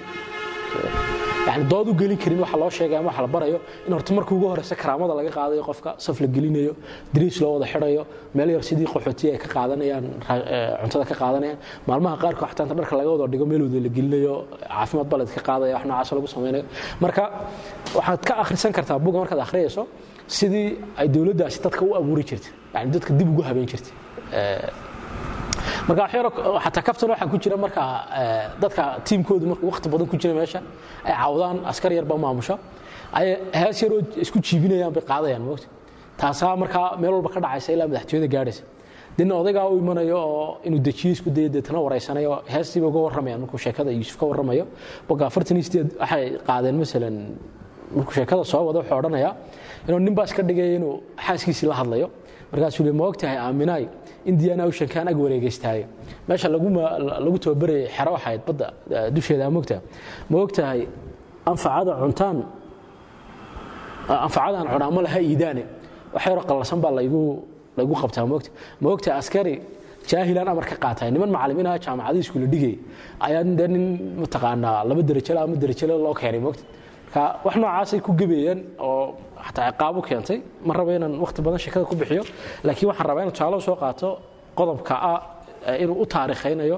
[1.47, 4.33] yani dood u gelin karin waxa loo sheegay ama waxa la barayo in horta marka
[4.37, 6.73] ugu horeysa karaamada laga qaadayo qofka saf la gelinayo
[7.15, 8.03] dariis loo wada xidhayo
[8.37, 11.59] meel yar sidii qaxootiya ay ka qaadanayaan eh, cuntada ka qaadanayaan.
[11.89, 14.35] Maalmaha qaarkood xataa inta dharka laga wada dhigo meel wada la gelinayo
[14.75, 16.65] caafimaad baled ka qaadaya wax noocaas lagu samaynayo
[17.05, 17.23] marka
[17.99, 19.83] waxaad ka akhrisan kartaa buga markaad akhriyayso
[20.39, 20.69] sidii
[21.01, 23.95] ay dowladdaasi dadka u abuuri jirtay yani dadka dib ugu habeyn jirtay
[24.33, 24.69] Eh,
[25.89, 26.05] marka
[26.65, 27.83] xataa kaftan waxaa ku jira marka
[28.21, 30.61] eh, dadka tiimkoodu markuu waqti badan ku jira meesha
[31.05, 32.59] ay cawdaan askar yarba maamusho.
[33.13, 35.67] Ay hees yaroo isku jiibinayaan bay qaadayaan moogta
[36.21, 38.63] taasaa markaa meel walba ka dhacaysa ilaa madaxtooyada gaadhaysa.
[39.17, 43.59] Dina odaygaa u imanayo oo inuu dejiyo isku dayo deetana wareysanayo heestiiba uga warramayaan markuu
[43.59, 44.67] sheekada yuusuf ka warramayo.
[45.09, 47.17] Boga afartan waxay qaadeen masalan
[47.97, 49.35] markuu sheekada soo wado wuxuu odhanayaa
[49.89, 50.95] inuu nin baa iska dhigaya inuu
[51.27, 52.09] xaaskiisii la hadlayo
[52.53, 53.85] markaasuu le ma ogtahay aaminaay
[54.31, 55.87] indiana oceankan ag wareegeystaayo
[56.29, 56.49] meesha
[57.25, 58.67] lagu tababarayay xero waxayd badda
[59.15, 59.83] dusheeda ma ogtahay.
[60.31, 60.81] Ma ogtahay
[61.51, 62.39] anfacada cuntaan
[64.27, 65.63] anfacadaan cunaa ma laha iidaane.
[66.15, 68.51] Wax yaroo qallasan baa laygu qabtaa moogta
[68.83, 69.55] ma ogtahay askari
[70.11, 71.09] jaahilaan amar ka qaatay.
[71.15, 72.75] Niman macallimiinaha jaamacadii iskuula dhigay
[73.27, 73.85] ayaa dee nin
[74.23, 76.65] mataqaanaa laba derajale ama derajale loo keenay moogta
[77.07, 79.05] marka wax noocaasay ku gebayeen oo
[79.47, 80.39] xataa ciqaabo keentay.
[80.67, 82.23] Ma raba inaan wakhti badan sheekada ku bixiyo
[82.67, 84.09] laakiin waxaan rabaa inaan tusaale soo qaato
[84.59, 85.21] qodobka ah
[85.83, 86.77] inuu u taarikhaynayo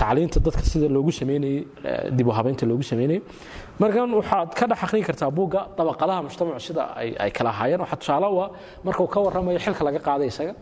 [0.00, 1.66] tacliinta dadka sida loogu sameynayey
[2.16, 3.20] dib u habeynta loogu sameynayey
[3.80, 6.82] markan waxaad ka dhex akhriyi kartaa buugga dabaqadaha mujtamacu sida
[7.24, 8.48] ay kala ahaayeen waxaa tusaale u ah
[8.84, 10.52] markuu ka warramayo xilka laga qaaday isaga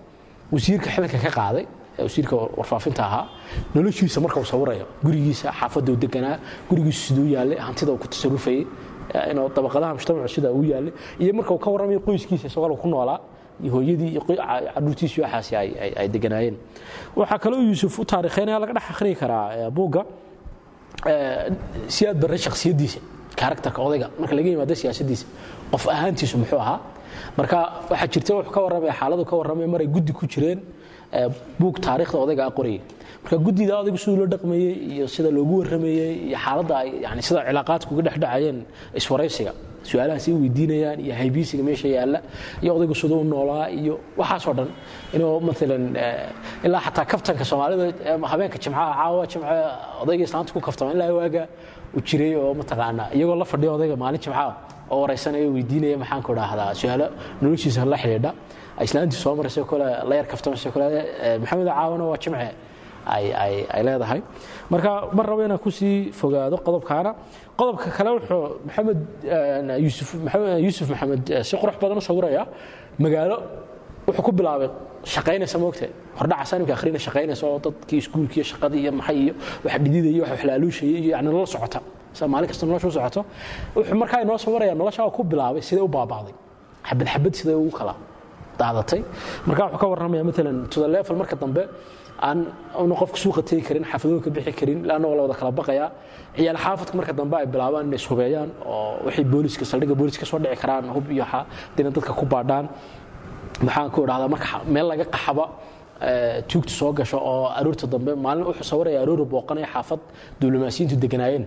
[0.55, 1.65] wasiirka xilka ka qaaday
[2.07, 3.25] wasiirka warfaafinta ahaa
[3.75, 6.37] noloshiisa marka uu sawirayo gurigiisa xaafadda uu deganaa
[6.71, 8.63] gurigiisu siduu yaallay hantida uu ku tasarufayey
[9.57, 13.21] dabaqadaha mujtamacu sida uu yaallay iyo marka uu ka warramayo qoyskiisa isagoo ku noolaa
[13.75, 16.57] hooyadii iyo caruurtiisii waxaasi ay deganaayeen.
[17.17, 20.03] Waxaa kaloo yuusuf u taariikheynaya laga dhex akhriyi karaa buugga
[21.89, 22.99] si aad barre shakhsiyaddiisa
[23.37, 24.11] karakterka odayga.
[24.19, 25.27] Marka laga yimaado siyaasaddiisa
[25.73, 26.81] qof ahaantiisu muxuu ahaa.
[27.39, 27.59] Marka
[27.91, 30.61] waxaa jirta wuxuu ka warramaya xaaladu ka warramaya maray guddi ku jireen
[31.61, 32.81] buug taariikhda odayga qorayay.
[33.23, 37.41] Marka guddida odaygu siduu loo dhaqmayey iyo sida loogu warramayey iyo xaaladda ay yani sida
[37.49, 38.59] cilaaqaadka uga dhex dhacayeen
[39.01, 39.53] iswaraysiga
[39.89, 42.19] su'aalahaas ay weydiinayaan iyo haybiisiga meesha yaalla
[42.63, 44.69] iyo odaygu siduu u noolaa iyo waxaasoo dhan
[45.15, 45.85] inuu maalan
[46.67, 47.85] ilaa xataa kaftanka soomaalida
[48.33, 49.57] habeenka jimcaha caawa jimce
[50.03, 51.43] odayga islaanta ku kaftama ilaa waaga
[51.97, 54.47] u jiray oo mataqaanaa iyagoo la fadhiya odayga maalin jimcaha
[54.93, 57.07] oo waraysanaya weydiinaya maxaan ku dhahdaa su'aalo
[57.43, 58.31] noloshiisa la xidhiidha
[58.83, 60.87] islaantii soo maraysa kole la yar kaftamaysa kole
[61.41, 62.51] maxamed caawana waa jimce
[63.07, 64.21] ay leedahay.
[64.71, 67.15] Marka mar rabo inaan ku sii fogaado qodobkaana.
[67.59, 68.99] Qodobka kale wuxuu maxamed
[69.85, 72.47] yuusuf maxamed si qurux badan u sawiraya
[72.99, 73.37] magaalo
[74.07, 74.69] wuxuu ku bilaabay
[75.05, 75.87] shaqaynaysa moogta
[76.19, 79.35] hordhaca sanimka akhrina shaqaynaysa oo dadkii iskuulkii iyo shaqadii iyo maxay iyo
[79.65, 81.81] wax dhididaya wax waxlaaluushaya iyo yani nolol socota
[82.33, 83.21] maalin kasta nolosha u socoto.
[83.77, 86.35] Wuxuu markaa inoo sawiraya nolosha ku bilaabay sidee u baaba'day
[86.89, 87.95] xabad xabad sidee ugu kala
[88.61, 89.01] daadatay
[89.49, 91.63] marka wuxuu ka warramaya maalan to the level marka dambe
[92.29, 92.39] aan
[92.85, 95.89] una qofka suuqa tegi karin xaafadooda ka bixi karin laanna waa la wada kala baqayaa
[96.37, 100.57] ciyaal xaafadka marka dambe ay bilaabaan inay ishubeeyaan oo waxay booliska saldhigga booliska soo dhici
[100.63, 101.41] karaan hub iyo waxa
[101.77, 102.67] dina dadka ku baadhaan.
[103.67, 105.45] Maxaan ku idhahdaa marka meel laga qaxaba
[106.51, 110.01] tuugta soo gasho oo aroorta dambe maalin wuxuu sawiraya aroori booqanaya xaafad
[110.41, 111.45] diblomaasiyiintu deganaayeen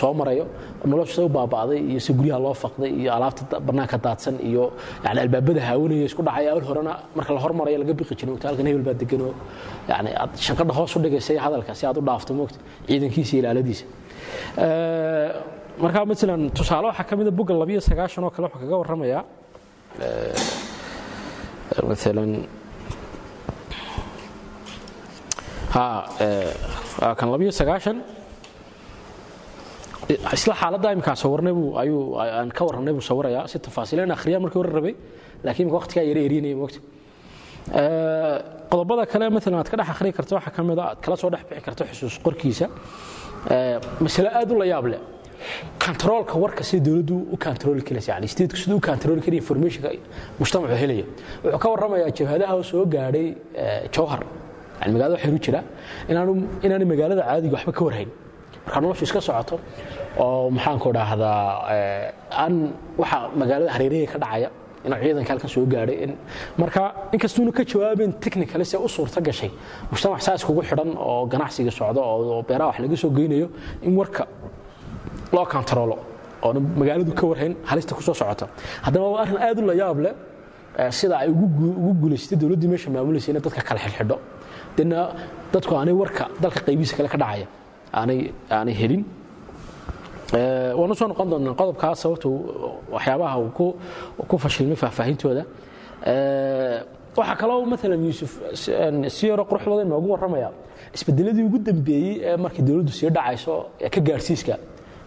[0.00, 0.44] soo marayo.
[0.90, 4.64] Nolosha u baaba'day iyo se guryaha loo faqday iyo alaabta bannaanka daadsan iyo
[5.04, 8.66] yani albaabada haawanaya isku dhacaya awal horena marka la hormarayo laga biqi jiray mogta halkan
[8.70, 9.32] hebel baa deganoo
[9.90, 13.84] yani aad shanqadha hoos u dhigaysa hadalka si aad u dhaafto mogta ciidankiisa iyo ilaaladiisa.
[15.82, 19.22] Marka maalan tusaale waxaa ka mida bugga labiyo sagaashan oo kale wuxuu kaga warramayaa.
[21.88, 22.30] Maalan
[25.74, 25.84] ha
[27.18, 27.96] kan labiyo sagaashan
[30.36, 34.58] isla xaaladda imika sawirnay buu ayuu aan ka warramnay buu sawirayaa si tafaasiilan akhriyaa markii
[34.60, 34.94] hore rabay
[35.44, 36.80] laakiin imika waqtigaa yara erinaya moogta
[38.70, 41.30] qodobada kale maalan aad ka dhex akhriyi karto waxaa ka mid a aad kala soo
[41.34, 42.66] dhex bixi karto xusuus qorkiisa.
[44.04, 45.00] Masale aad u la yaab leh
[45.82, 49.88] kantaroolka warka sida dowladdu u kantarooli karaysa yani stateku siduu u kantarooli karaya informationka
[50.40, 51.04] mujtamacu helaya
[51.44, 53.26] wuxuu ka warramayaa jabhadaha oo soo gaadhay
[53.94, 54.20] jowhar
[54.80, 55.60] yani magaalada waxay ru jira.
[56.66, 58.10] Inaanu magaalada caadiga waxba ka warhayn
[58.66, 59.56] marka noloshu iska socoto
[60.24, 61.42] oo maxaanku dhahdaa
[62.42, 62.54] aan
[63.00, 64.48] waxa magaalada hareeraha ka dhacaya
[64.86, 66.08] inuu ciidanka halkan soo gaadhay
[66.62, 66.82] marka
[67.14, 69.50] inkastuuna ka jawaabin technically se u suurta gashay
[69.92, 73.46] mujtamac saas kugu xidhan oo ganacsiga socdo oo beeraha wax laga soo geynayo
[73.86, 74.24] in warka
[75.34, 75.96] loo kantaroolo
[76.44, 78.14] oo magaaladu ka warhayn halista ku soo
[78.84, 80.14] haddana waa arrin aad u la yaab leh
[80.98, 84.16] sida ay ugu guulaysatay dowladdii meesha maamulaysa inay dadka kala xidhxidho.
[84.76, 84.98] Dena
[85.52, 87.46] dadku aanay warka dalka qaybihiisa kale ka dhacaya
[87.94, 89.02] aanay helin.
[90.78, 92.28] Waanu soo noqon doonaa qodobkaas sababta
[92.94, 93.50] waxyaabaha uu
[94.30, 95.42] ku fashilmay faahfaahintooda
[97.18, 98.32] waxaa kaloo maalan yuusuf
[99.16, 100.48] si yaro qurux badan noogu warramaya
[100.96, 103.54] isbedeladii ugu dambeeyey ee markii dowladdu sii dhacayso
[103.94, 104.54] ka gaadhsiiska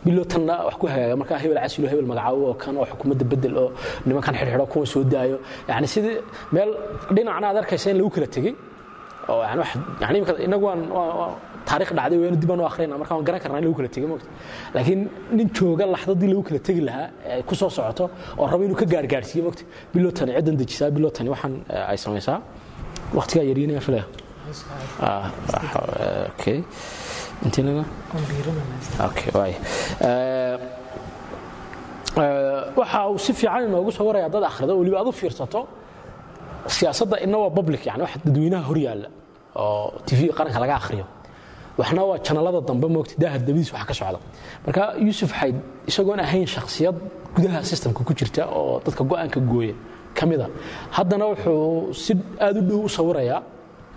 [0.05, 3.53] bilo tanna wax ku hagaaga markaa hebel casilo hebel magacaabo oo kan oo xukuumadda bedel
[3.63, 3.69] oo
[4.05, 5.37] nimankan xidhxidho kuwan soo daayo.
[5.69, 6.17] Yani sidii
[6.55, 6.69] meel
[7.15, 8.53] dhinacna aad arkaysa in lagu kala tegey
[10.47, 10.81] inagu waan
[11.69, 14.07] taariikh dhacday waynu dib aan u akhriyna marka waan garan karnaa in lagu kala tegey
[14.11, 14.27] moogta
[14.75, 15.01] laakiin
[15.37, 18.05] nin jooga laxdadii lagu kala tegi lahaa ee ku soo socoto
[18.39, 21.53] oo raba inuu ka gaargaarsiiyo moogta bilotani ciddan dejisaa bilotani waxaan
[21.91, 22.37] ay samaysaa.
[23.17, 24.05] Waqtigaa yaryinaya filaya
[25.01, 26.57] Ah, ah, okay.
[27.45, 27.83] Intinana
[29.07, 29.53] okay waay
[32.79, 35.61] waxa uu si fiican inoogu soo waraya dad akhrido weliba aad u fiirsato
[36.67, 39.07] siyaasadda ina waa public yani wax dadweynaha hor yaalla
[39.55, 41.05] oo tv qaranka laga akhriyo.
[41.77, 44.19] Waxna waa janalada dambe moogta daaha dabadiis wax ka socda.
[44.65, 45.55] Marka yuusuf xayd
[45.87, 46.95] isagoon ahayn shakhsiyad
[47.35, 49.73] gudaha systemka ku jirta oo dadka go'aanka gooya
[50.13, 50.47] ka mida
[50.91, 53.41] haddana wuxuu si aad u dhow u sawirayaa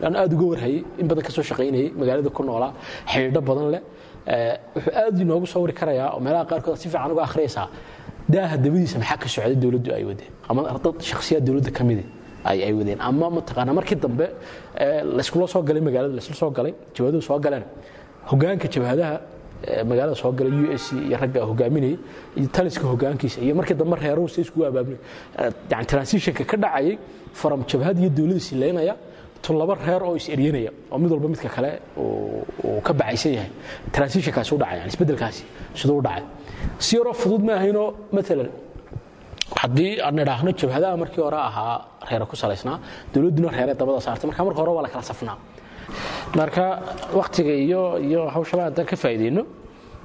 [0.04, 2.72] aan aad uga warhayay in badan ka shaqaynayay magaalada ku noolaa
[3.12, 3.82] xidhiidho badan leh.
[4.26, 7.68] Eh, wuxuu aad inoogu sawiri karayaa oo meelaha qaarkood si fiican uga akhriyaysaa
[8.28, 10.30] daaha dabadiisa maxaa ka socday dowladdu ay wadeen?
[10.48, 12.04] Ama dad shakhsiyaad dowladda ka midi
[12.50, 13.00] ay wadeen.
[13.08, 14.26] Ama mataqaanaa markii dambe
[14.78, 17.64] ee layskula soo galay magaalada laysla soo galay jabhaduhu soo galeen.
[18.30, 19.14] Hogaanka jabhadaha
[19.66, 21.96] ee magaalada soo galay u s iyo ragga hogaaminayay
[22.38, 24.98] iyo taliska hogaankiisa iyo markii dambe reeruhu si iskugu abaabulay.
[25.70, 26.98] Yani transitionka ka dhacayay
[27.32, 28.94] from jabhad iyo dowladda sileynaya
[29.42, 33.50] to laba reer oo is eryanaya oo mid walba midka kale uu ka bacaysan yahay.
[33.92, 35.42] Transitionkaasi u dhacay yani isbeddelkaasi
[35.74, 36.24] siduu u dhacay.
[36.78, 38.48] Si yaroo fudud ma ahaynoo maalan
[39.54, 41.74] haddii aan idhaahno jabhadaha markii hore ahaa
[42.10, 42.78] reere ku salaysnaa.
[43.12, 44.26] Dowladduna reere dabada saartay.
[44.30, 45.36] Marka marka hore waa la kala safnaa.
[46.34, 46.64] Marka
[47.14, 49.42] waktiga iyo iyo hawshaba haddaan ka faa'iideyno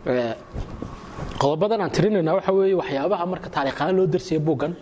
[0.05, 0.33] eh,
[1.41, 4.73] qodobadan aan tirinayna waxa weeye waxyaabaha marka taariikhaan loo darsaya buuggan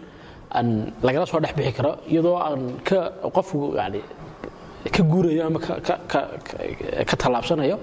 [0.57, 0.67] aan
[1.07, 2.97] lagala soo dhex bixi karo iyadoo aan ka
[3.35, 4.01] qofku yani
[4.95, 7.77] ka guurayo ama ka- tallaabsanayo.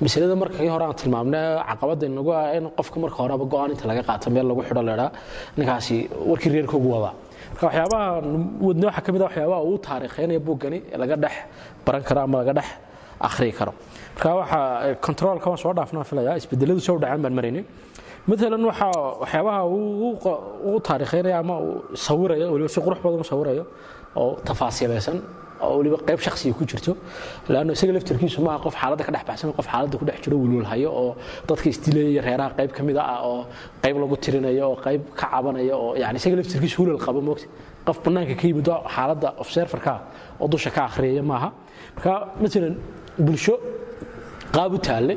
[0.00, 4.02] Masalada markii hore aan tilmaamnay caqabada inagu ah in qofka marka horeba go'aan inta laga
[4.08, 5.10] qaato meel lagu xidho leedhaa
[5.56, 5.96] ninkaasi
[6.30, 7.14] warkii reerka ugu wadaa
[7.62, 8.08] waxyaabaha
[8.66, 11.34] wadne waxaa ka mid a waxyaabaha uu taariikheynaya buuggani laga dhex
[11.86, 12.68] baran karo ama laga dhex
[13.26, 13.72] akhriyi karo.
[14.14, 17.64] Marka waxaa controlka waan soo dhaafnaa filaya isbedeladu soo dhacaan baan maraynay
[18.28, 18.86] maalan waxa
[19.22, 21.74] waxyaabaha uu taariikheynaya ama uu
[22.06, 23.64] sawirayo weliba si qurux badan u sawirayo
[24.20, 25.18] oo tafaasiilaysan
[25.66, 26.92] oo weliba qayb shakhsiga ku jirto
[27.52, 30.88] laanno isaga laftarkiisu maaha qof xaaladda ka dhex baxsan qof xaaladda ku dhex jiro welwelhayo
[31.00, 31.10] oo
[31.48, 33.40] dadka isdilayaya reeraha qayb ka mid ah oo
[33.82, 37.46] qayb lagu tirinayo oo qayb ka cabanaya oo yani isaga laftarkiisu hulal qabo moogta
[37.86, 39.92] qof bannaanka ka yimid xaaladda observerka
[40.40, 41.48] oo dusha ka akhriyaya maaha.
[41.96, 42.74] Marka maalan
[43.26, 43.54] bulsho
[44.54, 45.14] qaab u taalle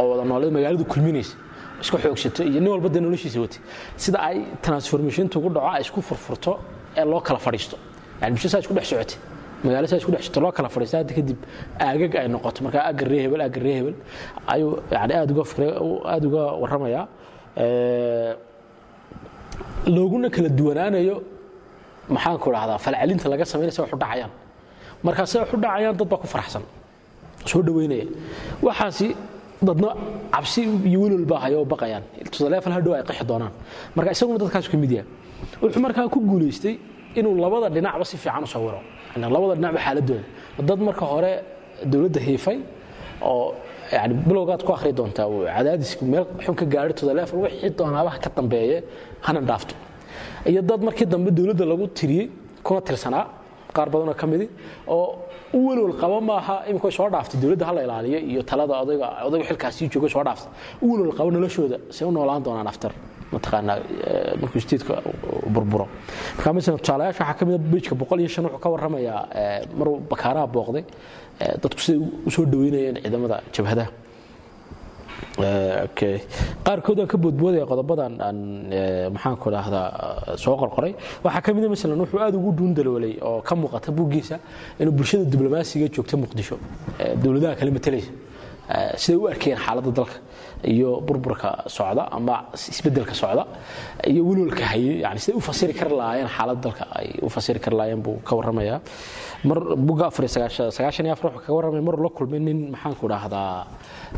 [0.00, 1.34] oo wada nooleed magaaladu kulminaysa
[1.82, 3.60] isku xoogsato iyo nin walba dee noloshiisa watay.
[4.02, 6.52] Sida ay transformationta ugu dhaco ay isku furfurto
[6.96, 7.76] ee loo kala fadhiisto.
[8.20, 9.16] Yani bulsho saa isku dhex socotay
[9.64, 11.38] magaalo saa isku dhex socto loo kala fadhiista hadda kadib
[11.86, 12.58] aagag ay noqoto.
[12.64, 13.94] Marka aagga ree hebel aagga ree hebel
[14.52, 15.42] ayuu yani aad uga
[16.14, 17.04] aad uga warramayaa
[19.94, 21.16] looguna kala duwanaanayo
[22.14, 24.30] maxaan ku dhahdaa falcelinta laga samaynaysa wax u dhacayaan.
[25.06, 26.62] Markaase wax u dhacayaan dad baa ku faraxsan
[27.50, 28.06] soo dhaweynaya.
[28.66, 29.08] Waxaasi
[29.66, 29.88] dadna
[30.34, 32.02] cabsi iyo welwel baa hayo baqayaan.
[32.32, 33.52] Tudaleefal hadhow ay qixi doonaan.
[33.96, 35.08] Marka isaguna dadkaas ka mid yahay.
[35.62, 36.74] Wuxuu markaa ku guulaystay
[37.18, 38.80] inuu labada dhinacba si fiican u sawiro
[39.34, 40.22] labada dhinacba xaaladooda
[40.68, 41.32] dad marka hore
[41.92, 42.58] dowladda hiifay
[43.30, 43.54] oo
[43.96, 45.26] yani bilowgaad ku akhri doontaa
[45.56, 48.76] cadaadisku meel xun ka gaadhay tudaleefal wixii doonaabaha ka dambeeye
[49.26, 49.74] hana dhaafto.
[50.50, 52.26] Iyo dad markii dambe dowladda lagu tiriyey
[52.66, 53.24] kuna tirsanaa
[53.76, 54.46] qaar badanoo ka midi
[54.96, 55.06] oo
[55.56, 59.74] u welwel qaba maaha imika soo dhaaftay dowladda hala ilaaliyo iyo talada odayga odayga xilkaas
[59.78, 60.50] sii jooga soo dhaaftay
[60.82, 62.92] u welwel qaba noloshooda say u noolaan doonaan aftar
[63.32, 64.94] markuu steedka
[65.54, 65.86] burburo.
[66.36, 69.60] Marka masalan tusaalayaasha waxaa ka mid a bejka boqol iyo shan wuxuu ka warramayaa eh,
[69.78, 70.84] maruu bakaaraha booqday
[71.42, 73.90] eh, dadku siday u soo dhaweynayeen ciidamada jabhadaha
[75.38, 75.86] Eh,
[76.66, 78.38] qaarkood aan ka boodboodaya qodobadan aan
[78.72, 79.88] eh, maxaan ku dhahdaa
[80.28, 80.94] eh, soo qorqoray.
[81.24, 84.36] Waxaa ka mid a masalan wuxuu aad ugu dhuundalowlay oo ka muuqata buuggiisa
[84.80, 86.56] inuu bulshada diblomaasiga joogta muqdisho.
[86.98, 88.10] Eh, dowladaha kale matalaysa
[88.74, 90.16] eh, siday u arkeen xaaladda dalka
[90.64, 93.44] iyo burburka socda ama isbeddelka socda
[94.06, 97.76] iyo welwelka hayay yani siday u fasiri kari lahaayeen xaaladda dalka ay u fasiri kari
[97.76, 98.80] lahaayeen buu ka warramayaa
[99.44, 103.66] mar bugga afar iyo afar wuxuu kaga warramaya mar la kulmay nin maxaan ku dhahdaa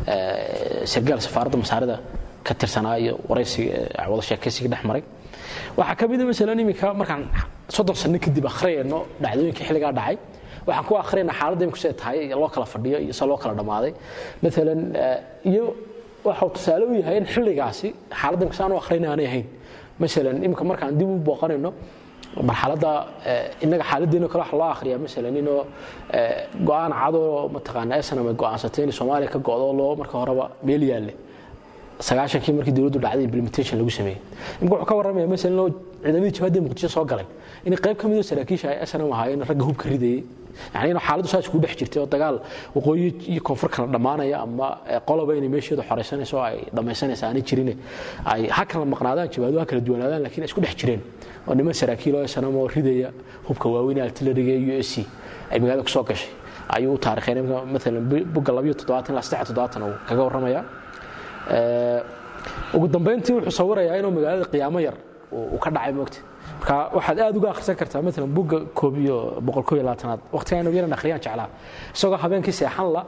[0.07, 1.95] eh, sargaal safaaradda masaarida
[2.43, 5.03] ka tirsanaa iyo waraysiga eh, wada sheekaysiga dhex maray.
[5.77, 7.29] Waxaa ka mid a masalan iminka markaan
[7.69, 10.17] soddon sano kadib akhriyayno dhacdooyinkii xilligaa dhacay
[10.67, 13.93] waxaan ku akhriyayna xaaladda iminku siday tahay loo kala fadhiyo iyo se loo kala dhammaaday
[14.43, 15.17] maalan eh,
[15.51, 15.65] iyo
[16.23, 17.87] waxau tusaale u yahay in xilligaasi
[18.21, 19.45] xaaladda imika saan u akhriyna aanay ahayn.
[19.99, 21.71] Masalan iminka markaan dib u booqanayno
[22.49, 22.91] marxaladda
[23.25, 24.99] eh, innaga xaaladdeena kale wax loo akhriyaa.
[25.05, 25.65] Masalan inoo
[26.13, 30.83] eh, go'aan cadoo mataqaanaa esanam ay go'aansatay inay soomaaliya ka go'do loo marka horeba meel
[30.91, 31.13] yaalle.
[32.07, 34.19] Sagaashankii markii dowladdu dhacday implementation lagu sameeyey.
[34.61, 35.69] Imika wuxuu ka warramaya masalan oo
[36.03, 37.25] ciidamadii jabhadda muqdisho soo galay.
[37.65, 40.23] In qayb ka midoo saraakiisha ay snm ahaayeen ragga hubka ridayay
[40.75, 42.37] yani in xaaladdu saas kugu dhex jirtay oo dagaal
[42.75, 44.67] waqooyi iyo koonfur kala dhammaanaya ama
[45.09, 47.69] qoloba inay meesheedu xoraysanayso ay dhammaysanaysa aanay jirin
[48.33, 51.01] ay ha kala maqnaadaan jabhadu ha kala duwanaadaan laakiin ay isku dhex jireen.
[51.47, 53.09] Oo niman saraakiil oo snm oo ridaya
[53.47, 55.05] hubka waaweyn artilleriga u s c
[55.51, 56.29] ay magaalada ku soo gashay.
[56.75, 58.73] Ayuu u taarikheen maalan bugga labayo
[59.09, 60.61] ilaa saddex toddobaatan uu kaga warramaya
[62.73, 64.95] ugu dambayntii wuxuu sawirayaa inuu magaalada qiyaamo yar
[65.31, 66.19] uu ka dhacay moogta
[66.61, 70.67] marka waxaad aad uga akhrisan kartaa maalan bugga koob iyo boqol koob iyo labaatanaad waqtigaan
[70.67, 71.49] uu yaran akhriyaan jeclaa.
[71.95, 73.05] Isagoo habeenkii seexan la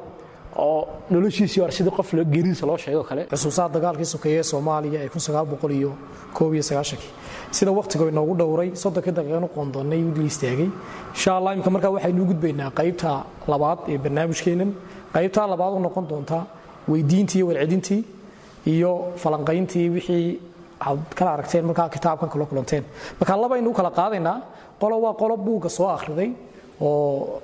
[0.57, 3.27] oo noloshiisii hore sidii qof geeridiisa loo sheego kale.
[3.31, 5.91] Xusuusaha dagaalkii sokeeye ee soomaaliya ee kun sagaal boqol iyo
[6.33, 7.09] koob iyo sagaashankii
[7.51, 10.69] sida wakhtiga inoogu dhowray soddonka daqiiqanu qoondoonnay u dil istaagay.
[11.15, 13.11] Insha allah imika markaa waxaynu gudbaynaa qaybta
[13.47, 14.71] labaad ee barnaamijkeennan.
[15.15, 16.43] Qaybtaa labaad u noqon doontaa
[16.91, 18.01] weydiintii iyo warcelintii
[18.73, 18.91] iyo
[19.21, 20.39] falanqayntii wixii
[20.87, 22.83] aad kala aragteen markaa kitaabkan kala kulanteen.
[23.19, 24.37] Marka labaynu u kala qaadaynaa.
[24.81, 26.29] Qolo waa qolo buugga soo akhriday
[26.81, 27.41] oo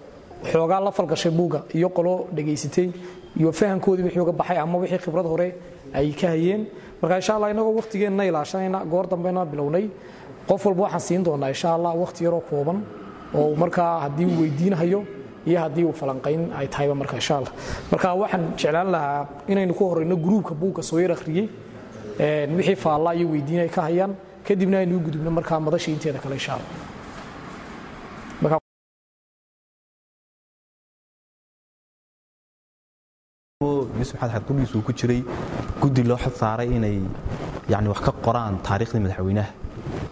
[0.51, 2.87] xoogaa la falgashay buugga iyo qolo dhegaysatay
[3.39, 5.47] iyo fahankoodii wixii uga baxay ama wixii khibrad hore
[5.93, 6.61] ay ka hayeen.
[7.01, 9.85] Marka insha allah inagoo waqtigeenna ilaashanayna goor dambena bilownay.
[10.47, 12.77] Qof walba waxaan siin doonaa insha allah waqti yaroo kooban
[13.35, 15.01] oo markaa haddii uu weydiinahayo
[15.47, 17.51] iyo haddii uu falanqayn ay tahayba marka insha allah.
[17.91, 21.47] Marka waxaan jeclaan lahaa inaynu ku horeyno gruubka buugga soo yar akhriyey
[22.57, 24.13] wixii faalla iyo weydiin ay ka hayaan
[24.47, 26.75] kadibna aynu u gudubno markaa madashii inteeda kale insha allah.
[33.61, 35.21] Uu ku jiray
[35.81, 36.97] guddi loo xil saaray inay
[37.71, 39.51] yani wax ka qoraan taariikhdii madaxweynaha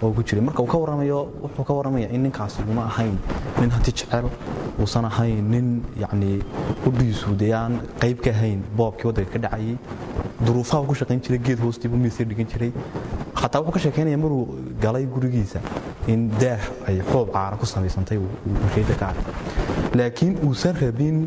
[0.03, 0.43] oo ku jiray.
[0.47, 3.16] Marka uu ka warramayo wuxuu ka warramaya in ninkaasi uma ahayn
[3.60, 4.26] nin hanti jecel
[4.80, 5.68] uusan ahayn nin
[6.03, 6.32] yani
[6.84, 9.78] qudhiisu dee aan qayb ka ahayn boobkii waddanka ka dhacayay
[10.45, 12.71] duruufaha ku shaqayn jiray geed hoostiibu miisay dhigan jiray.
[13.41, 14.43] Xataa wuxuu ka sheekaynaya maruu
[14.83, 15.59] galay gurigiisa
[16.13, 19.33] in daah ay xoob caara ku samaysantay ujeeda ka arkay
[19.99, 21.17] laakiin uusan rabin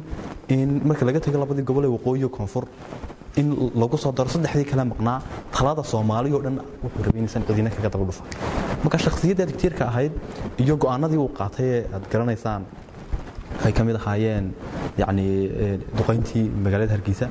[0.49, 2.65] in marka laga tago labadii gobol ee waqooyi koonfur
[3.41, 3.49] in
[3.83, 5.19] lagu soo daro saddexdii kale maqnaa
[5.57, 8.05] talada soomaaliya oo dhan wuxuu rabay inaysan cidina kaga daba
[8.85, 10.13] marka shakhsiyadda digtiirka ahayd
[10.65, 12.63] iyo go'aanadii uu qaatay ee aad garanaysaan
[13.71, 14.51] ay ka mid ahaayeen
[15.03, 15.27] yani
[15.99, 17.29] duqayntii magaalada hargeysa.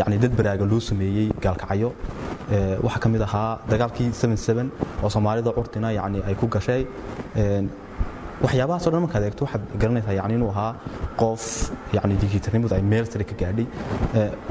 [0.00, 1.92] Yani dad baraaga loo sameeyey gaalkacyo.
[2.86, 4.10] Waxaa ka mid ahaa dagaalkii
[5.02, 6.82] oo soomaalida curdina yani ay ku gashay
[8.44, 10.72] waxyaabahaas o dhan markaad eegto waxaad garanaysaa yani inuu ahaa
[11.20, 11.42] qof
[11.96, 13.66] yani digitarnimadu ay meel sare ka gaadhay.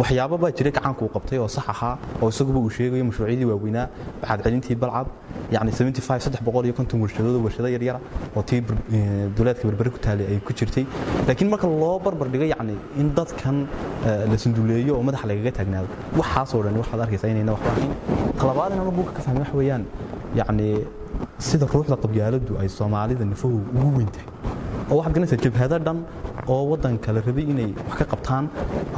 [0.02, 3.88] Waxyaaba baa jiray gacanka uu qabtay oo sax ahaa oo isaguba uu sheegayo mashruucyadii waaweynaa
[4.22, 5.08] waxaad celintii balcad
[5.56, 5.72] yani
[6.68, 8.00] iyo konton warshadood oo warshado yaryara
[8.38, 8.62] oo tii
[9.38, 10.86] duleedka berbere ku taalay ay ku jirtay.
[11.28, 13.68] Laakiin marka loo barbar dhigo yani in dadkan
[14.32, 15.88] la sunduleeyo oo madaxa lagaga taagnaado
[16.22, 17.94] waxaasoo dhan waxaad arkaysaa inayna waxba ahayn
[18.40, 19.84] talabaad inaan buugka ka fahmay wax weeyaan
[20.40, 20.68] yani
[21.50, 24.28] sida ruuxda qabyaaladdu ay soomaalida nafahu ugu weyn tahay.
[24.92, 25.98] Oo waxaad garanaysaa jabhado dhan
[26.54, 28.46] oo waddanka la rabay inay wax ka qabtaan.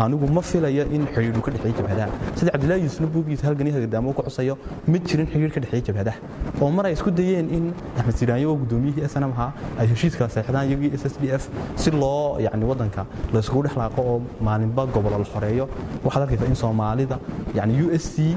[0.04, 2.10] Anigu ma filaya in xidhiidhu ka dhexeeya jabhadaha
[2.40, 4.56] sida cabdillaahi yuusufna buuggiisa halgan hagadaamo ku cusayo
[4.92, 6.18] ma jirin xidhiidh ka dhexeeya jabhadaha
[6.62, 7.66] oo mar ay isku dayeen in
[7.98, 11.44] axmed siraanyo oo guddoomiyihii snm ahaa ay heshiis kala iyagii s s d f
[11.84, 13.06] si loo yani waddanka
[13.36, 15.66] layskugu dhex laaqo oo maalinba gobolo la xoreeyo
[16.06, 17.20] waxaad arkaysaa in soomaalida
[17.60, 18.34] yani u s c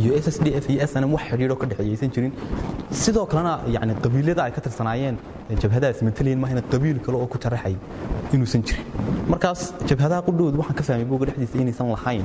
[0.00, 2.32] iyo s s d f iyo snm wax xidhiidho ka dhexeeyaysan jirin.
[3.02, 5.16] Sidoo kalena yani qabiilada ay ka tirsanaayeen
[5.62, 7.76] jabhadahaas matalayin maaha qabiil kale oo ku taraxay
[8.34, 8.86] inuusan jirin.
[9.32, 12.24] Markaas jabhadaha qudhoodu waxaan ka fahmay buuga dhexdiisa inaysan lahayn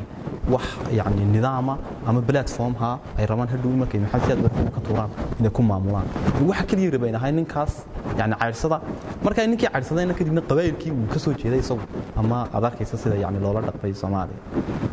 [0.54, 0.66] wax
[1.00, 1.74] yani nidaama
[2.08, 3.48] ama platformha ay rabaan.
[3.54, 5.10] Hadhow markay maxamed siyaad barkimo ka tuuraan
[5.40, 6.08] inay ku maamulaan.
[6.50, 7.74] Waxa keliya rabayn ahay ninkaas
[8.20, 8.78] yani cayrsada
[9.26, 11.82] marka ninkii cayrsadayna kadibna qabaa'ilkii uu ka soo jeeday isagu.
[12.20, 14.40] Ama aad arkaysa sida yani loola dhaqmay soomaaliya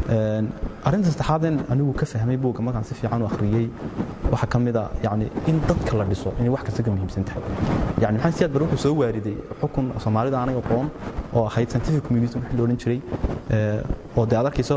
[0.09, 3.67] arrinta saddexaadeen anigu ka fahmay buugga markaan si fiican u akhriyey
[4.33, 7.43] waxaa ka mid a yani in dadka la dhiso inay wax kasta ka muhiimsan tahay
[8.05, 10.89] yani maxamed siyaad bar wuxuu soo waariday xukun soomaalida aanay aqoon
[11.37, 13.01] oo ahayd scientific community wixii loodhan jiray
[14.19, 14.77] oo dee aad arkayso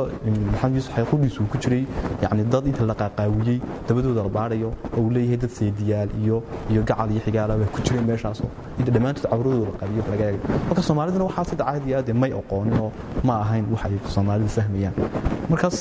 [0.51, 1.83] maxamed yuusuf xayqudiisu ku jiray
[2.23, 6.37] yani dad inta la qaaqaawiyey dabadooda la baadhayo oo uu leeyahay dad seediyaal iyo
[6.71, 10.41] iyo gacal iyo xigaala baa ku jiray meeshaasoo inta dhammaantood cawradooda la qabiyo laga eegay
[10.69, 12.91] marka soomaaliduna waxaa sida caadi ah dee may aqoonin oo
[13.27, 14.93] ma ahayn wax ay soomaalidu fahmayaan.
[15.51, 15.77] Markaas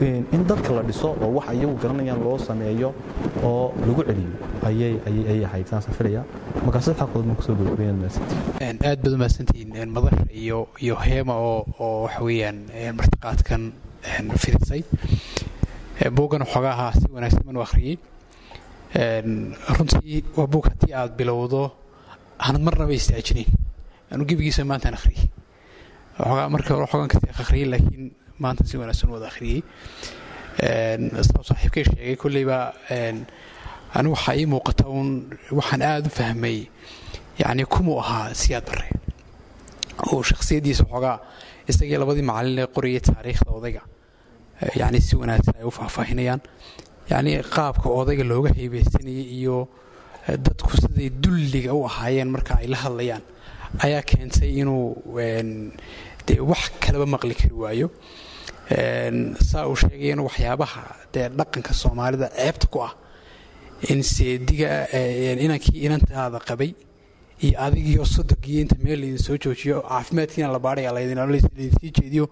[0.00, 2.90] in dadka la dhiso oo wax iyagu garanayaan loo sameeyo
[3.46, 4.32] oo lagu celiyo
[4.66, 6.22] ayay ahayd saasaan filaya
[6.64, 11.62] marka saddex qodob ma ku soo mahadsantiin aad baad umahadsantihiin madar iyo iyo heema oo
[11.78, 12.58] oo waxa weeyaan
[12.98, 13.62] martiqaadkan
[14.42, 14.82] fidisay
[16.16, 17.96] buuggan waxoogaa ahaa si wanaagsan baan u akhriyey.
[19.78, 21.60] Runtii waa buug haddii aad bilowdo
[22.38, 23.46] aanad marnaba istaajinayn
[24.10, 25.28] anu gebigiisa maantaan akhriyey.
[26.52, 28.04] Markii hore waxoogaan ka sii akhriyey laakiin
[28.44, 29.60] maanta si wanaagsan wada akhriyey
[31.28, 32.58] saa saaxiibkay sheegay kolleyba
[33.96, 35.08] anigu waxaa ii muuqata uun
[35.58, 36.58] waxaan aada u fahmay
[37.42, 38.88] yacni kumuu ahaa siyaad barre
[40.10, 41.18] oo shakhsiyaddiisa xoogaa
[41.70, 43.82] isagii labadii macallin ee qorayay taariikhda odayga
[44.80, 46.40] yacni si wanaagsan ay u faahfaahinayaan
[47.10, 49.56] yacni qaabka odayga looga heybeysanayay iyo
[50.46, 53.22] dadku siday dulliga u ahaayeen marka ay la hadlayaan
[53.86, 54.86] ayaa keentay inuu
[56.26, 57.88] dee wax kalaba maqli kari waayo
[58.68, 62.92] saa uu sheegay in waxyaabaha dee dhaqanka soomaalida ceebta ku ah
[63.90, 64.88] in seediga
[65.44, 66.72] inankii inantaada qabay
[67.44, 72.24] iyo adigiyo sodogiyo inta meel laydin soo joojiyo caafimaadkiina la baadhaya laydinsii jeediyo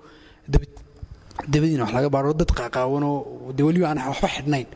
[1.53, 4.67] dabadiina wax laga baadho dad qaaqaawanoo dee weliba aan waxba xidhnayn.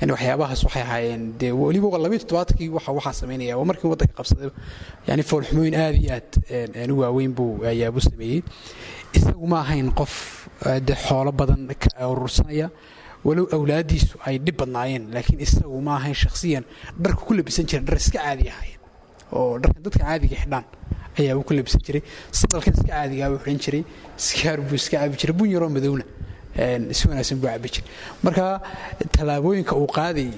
[0.00, 4.50] Yani waxyaabahaas waxay ahaayeen dee weliba labiyo toddobaatankii waxa waxaa samaynaya waa markii waddanka qabsaday
[5.08, 8.42] yani foolxumooyin aad iyo aad u waaweyn buu ayaabu sameeyey
[9.18, 10.14] isagu ma ahayn qof
[10.86, 12.70] dee xoolo badan ka urursanaya.
[13.26, 16.64] Walow awlaadiisu ay dhib badnaayeen laakiin isagu ma ahayn shakhsiyan.
[17.02, 18.80] Dharka ku labisan jira dhar iska caadi ahaayeen.
[19.32, 20.64] Oo dharkan dadka caadiga xidhaan
[21.18, 22.02] ayaabuu ku labisan jiray.
[22.30, 23.82] Sadalkan iska caadigaa buu xidhan jiray.
[24.16, 25.34] Sikaar buu iska cabi jiray.
[25.38, 26.04] Bun yaroo madowna
[26.96, 27.88] si wanaagsan buu cabi jiray
[28.24, 28.44] marka
[29.16, 30.28] tallaabooyinka uu qaaday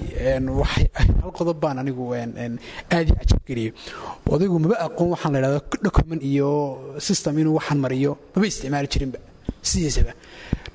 [0.73, 3.71] hal qodob baan anigu aad i cajabgeliyey
[4.33, 6.49] odaygu maba aqoon waxaan la idhahdo document iyo
[7.07, 9.19] system inuu waxaan mariyo maba isticmaali jirinba.
[9.69, 10.13] Sidiisaba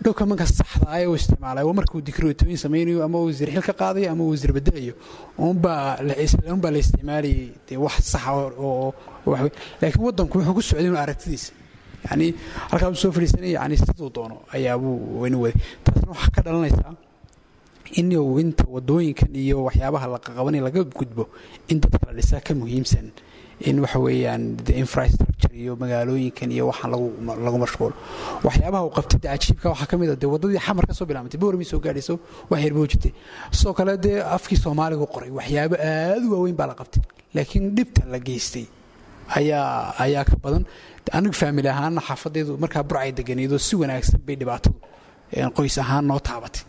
[0.04, 4.24] documentka saxda ah uu isticmaalay waa markuu dikrootoyin samaynayo ama wasiir xil ka qaadayo ama
[4.30, 4.94] wasiir bedelayo.
[5.38, 6.14] Unbaa la
[6.80, 8.92] isticmaalayay dee wax saxa oo
[9.26, 11.52] waxwe laakiin waddanku wuxuu ku socday inuu aragtidiisa
[12.10, 12.26] yani
[12.70, 15.60] halkaa soo fadhiisanaya yani siduu doono ayaabuu wayna waday.
[15.84, 16.92] Taasna waxaa ka dhalanaysaa
[18.00, 21.28] in uu inta wadooyinkan iyo waxyaabaha la qaqabanay laga gudbo
[21.68, 23.12] in dadka la dhisaa ka muhiimsan
[23.60, 26.90] in waxa weeyaan infrastructure iyo magaalooyinkan iyo waxaan
[27.44, 27.94] lagu mashquulo
[28.42, 31.64] waxyaabaha uu qabtay de cajiibka waxaa ka mid a dee waddadii xamar ka bilaabantay boormay
[31.64, 32.18] soo gaadhayso
[32.50, 33.12] wax yar jirtay
[33.52, 37.02] sidoo kale dee afkii soomaaligu qoray waxyaabo aad u waaweyn baa la qabtay
[37.34, 38.66] laakiin dhibta la geystay
[39.28, 40.64] ayaa ayaa ka badan.
[41.12, 44.76] Anigu faamili ahaana xaafadeedu markaa burcay deganeedoo si wanaagsan bay dhibaatadu
[45.56, 46.62] qoys ahaan noo taabatay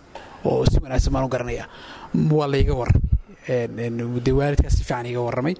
[0.46, 1.66] oo si wanaagsan baan u garanaya.
[2.38, 4.20] Waa layga warramay.
[4.26, 5.56] Dee waalidkaas si fiican iga warramay.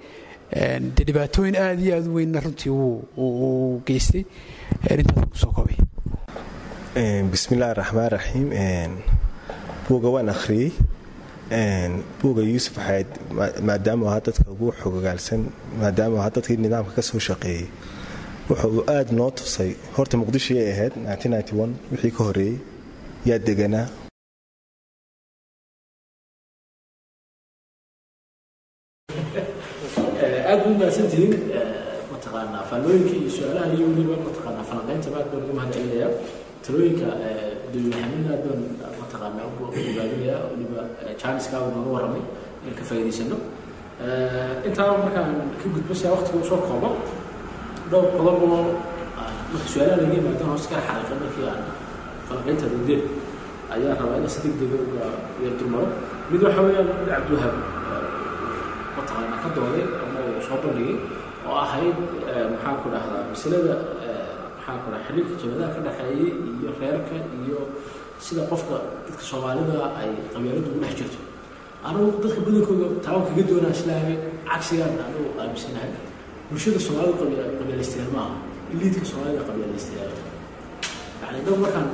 [0.96, 4.24] De dhibaatooyin aad iyo aad u weynna runtii uu geystay.
[4.90, 5.78] Intaasaan ku soo koobay.
[7.32, 8.48] Bismillahi raxmaan raxiim
[9.88, 10.72] buuga waan akhriyey
[12.22, 13.08] buuga yuusuf xayd
[13.70, 15.42] maadaamuu ahaa dadka ugu xogogaalsan
[15.82, 17.68] maadaamuu ahaa dadkii nidaamka ka soo shaqeeyey
[18.50, 19.72] wuxa uu aad noo tusay.
[19.98, 20.94] Horta muqdisho yay ahayd
[21.92, 22.58] wixii ka horeeyey
[23.26, 23.88] yaa deganaa.
[35.56, 36.12] Mahadcelinayaa
[36.66, 37.08] talooyinka
[37.72, 38.85] gudoomiyaxamin aad baan
[39.60, 40.82] mataqaanaa u ogaadinayaa weliba
[41.22, 42.24] jaaniskaaba nooga warramay
[42.64, 43.38] inaan ka faa'iidaysano
[44.68, 45.32] intaa markaan
[45.62, 46.90] ka gudbo saa waqtiga u soo koobo
[47.92, 48.60] dhowr qodob oo
[49.52, 51.62] marka su'aalaha laga yimaadaan hoos kala xariiqay markii aan
[52.28, 53.02] falanqaynta degdeen
[53.76, 55.06] ayaa rabaa inaan si degdega uga
[55.46, 55.88] yardulmaro
[56.32, 57.56] mid waxa weeyaan cabdiwahab
[58.98, 60.96] mataqaanaa ka dooday ama uu soo bandhigay
[61.48, 61.98] oo ahayd
[62.52, 63.76] maxaan ku dhahdaa masalada
[64.58, 66.30] maxaan ku dhaha xiriirka jabadaha ka dhexeeyay
[66.60, 67.60] iyo reerka iyo
[68.26, 68.76] sida qofka
[69.08, 71.20] dadka soomaalida ay qabyaaladu ugu dhex jirto.
[71.88, 74.16] Anugu dadka badankooda taawan kaga doonaa islaahay
[74.50, 75.92] cagsigaan anugu aaminsanahay
[76.50, 78.36] bulshada soomaalida qabyaalaystayaal ma aha
[78.74, 80.14] iliidka soomaalida qabyaalaystayaal
[81.26, 81.86] yani dad markaan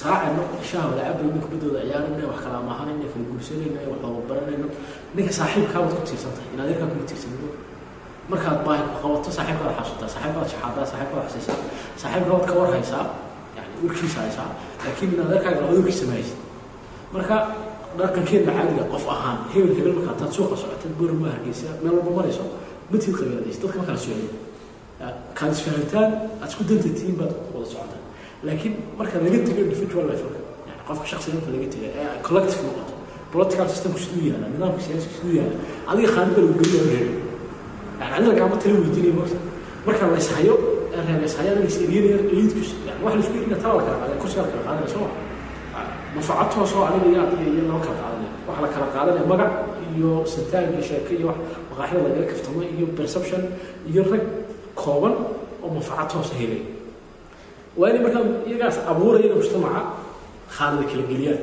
[0.00, 4.66] saacayno shaha wada cabayno ninka badooda ciyaarayna wax kala amahanayna kala guursanayna wax wada baranayno
[5.16, 7.48] ninka saaxiibkaabaad ku tiirsan tahay inaad yarkaa kuma tiirsanino
[8.30, 11.58] markaad baahi ku qabato saaxiibkaad xasuutaa saaxiibkaad shaxaadaa saaxiibkaad xasiisaa
[12.02, 13.27] saaxiibkaad ka war haysaa yani
[13.84, 14.50] warkiisa haysaa
[14.84, 16.38] laakiin inaad yarkaaga labada warkiisa ma haysid
[17.14, 17.36] marka
[17.98, 22.44] dhaqankeedna caadiga qof ahaan hebel hebel markaa taad suuqa socotad boorma hargeysa meel walba marayso
[22.92, 24.28] matiid qabyaalaysa dadka ma kala socdo
[25.38, 26.10] kaad isfahantaan
[26.42, 28.02] aad isku danta tihiin baad wada socotaan.
[28.46, 32.62] Laakiin marka laga tego individual levelka yani qofka shaksiga marka laga tego ee ay collective
[32.66, 32.92] noqoto.
[33.32, 35.56] Political systemku siduu yaalla nidaamka siyaasiga siduu yaalla.
[35.90, 37.08] Adiga khaanida lagu geliyo reer
[38.00, 39.36] yani adiga lagama tala weydiinaya marka
[39.86, 40.54] marka la ishayo
[40.94, 43.96] ee reer la ishayaan la is-eriyanayo eliidkus yani wax la isku erina tala la kala
[44.00, 45.06] qaadaya kursiga la kala qaadanaya soo
[46.14, 49.50] manfaacad toosoo adiga iyo adiga iyo lama kala qaadanaya waxa la kala qaadanaya magac
[49.96, 51.38] iyo santaag iyo sheeke iyo wax
[51.70, 53.42] maqaaxida lagaga kaftamo iyo perception
[53.90, 54.24] iyo rag
[54.80, 55.14] kooban
[55.64, 56.64] oo manfaacad toosa helaya
[57.78, 59.80] waa inay markaa iyagaas abuuraya mujtamaca
[60.56, 61.40] khaanada kala geliyaan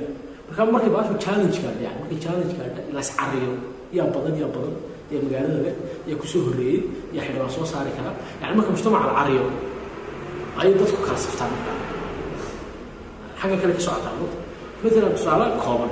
[0.48, 3.52] markaa markay baashu challenge gaadha yani markay challenge gaadha las cariyo
[3.98, 4.76] yaa badan yaa badan
[5.12, 5.76] yaa magaalada leh
[6.10, 6.80] yaa ku soo horreeyey
[7.16, 9.44] yaa xildhibaan soo saari kara yani marka mujtamaca la cariyo
[10.60, 11.78] ayay dadku kala saftaan markaa
[13.40, 14.32] xagga kale ka socotaa mud
[14.84, 15.92] maalan tusaale kooban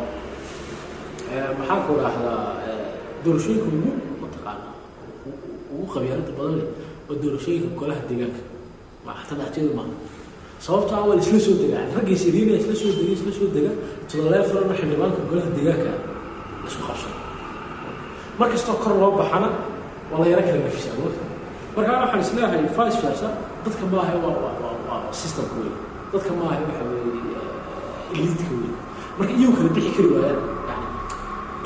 [1.60, 2.42] maxaan ku idhaahdaa
[3.24, 3.92] doorashooyinka ugu
[4.24, 4.70] mataqaana
[5.74, 6.68] ugu qabyaalada badan leh
[7.10, 8.42] oo doorashooyinka golaha deegaanka.
[9.08, 9.94] Madaxtooyada maaha
[10.66, 13.72] sababto ah waa isla soo degaan raggii siriina isla soo dega isla soo dega
[14.10, 15.92] toddobaaleefalana xildhibaanka golaha deegaanka
[16.68, 17.13] isku qabsado
[18.44, 19.50] mar kor loo baxana
[20.12, 20.96] waa la yaro kala nafisaa
[21.76, 23.28] markaa waxaan is leeyahay vice versa
[23.66, 25.72] dadka maaha waa systemka wey
[26.14, 27.24] dadka maaha waxa weeye
[28.16, 28.72] eliitka wey
[29.18, 30.88] marka iyagu kala bixi kari waayaan yani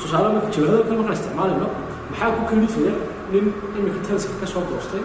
[0.00, 1.68] tusaale marka jabhada kale markaan isticmaalayno
[2.10, 2.92] maxaa ku kalifaya
[3.32, 3.44] nin
[3.78, 5.02] imika taliska ka soo doostay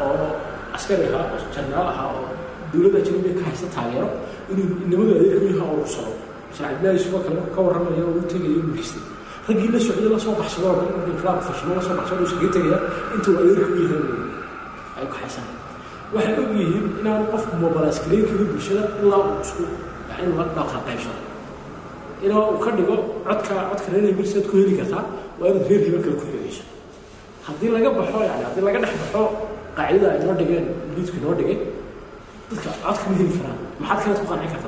[0.00, 0.28] oo
[0.76, 2.28] askari ahaa oo jarnaal ahaa oo
[2.70, 4.08] dowladda ajnabiga ka haysta taageero
[4.52, 6.12] inuu nimadu adeerku yaha oo ursado
[6.56, 9.15] sheekh oo kale marka ka warramaya oo u tegayo mulkista
[9.48, 12.78] raggii la socday la soo baxsado oo dhan inqilaab fashimo la soo baxsado iskaga tegaya
[13.14, 14.02] intuu adeerku u yahay
[14.98, 15.46] ay ku xaysan
[16.14, 17.54] waxay og yihiin inaan qofku
[18.30, 19.62] karin bulshada ilaa uu isku
[20.22, 21.20] in la dhaqan qaybsado
[22.26, 25.04] inaa uu ka dhigo codka codka reer hebelsaad ku heli kartaa
[25.38, 26.64] waa inaad reer hebel kale ku helayso
[27.46, 29.22] haddii laga baxo yani haddii laga dhex baxo
[29.76, 30.64] qaacidada ay noo dhigeen
[30.96, 31.58] liidku noo dhigay
[32.50, 33.58] dadka codka ma heli karaan.
[33.82, 34.65] Maxaad kale ku qancin kartaa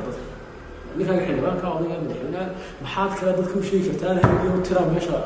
[0.98, 2.46] dadka ninkaaga xildhibaanka odayga madaxweynaha
[2.82, 5.16] maxaad kale dadka u sheegi kartaa hadiyo tiraa meesha?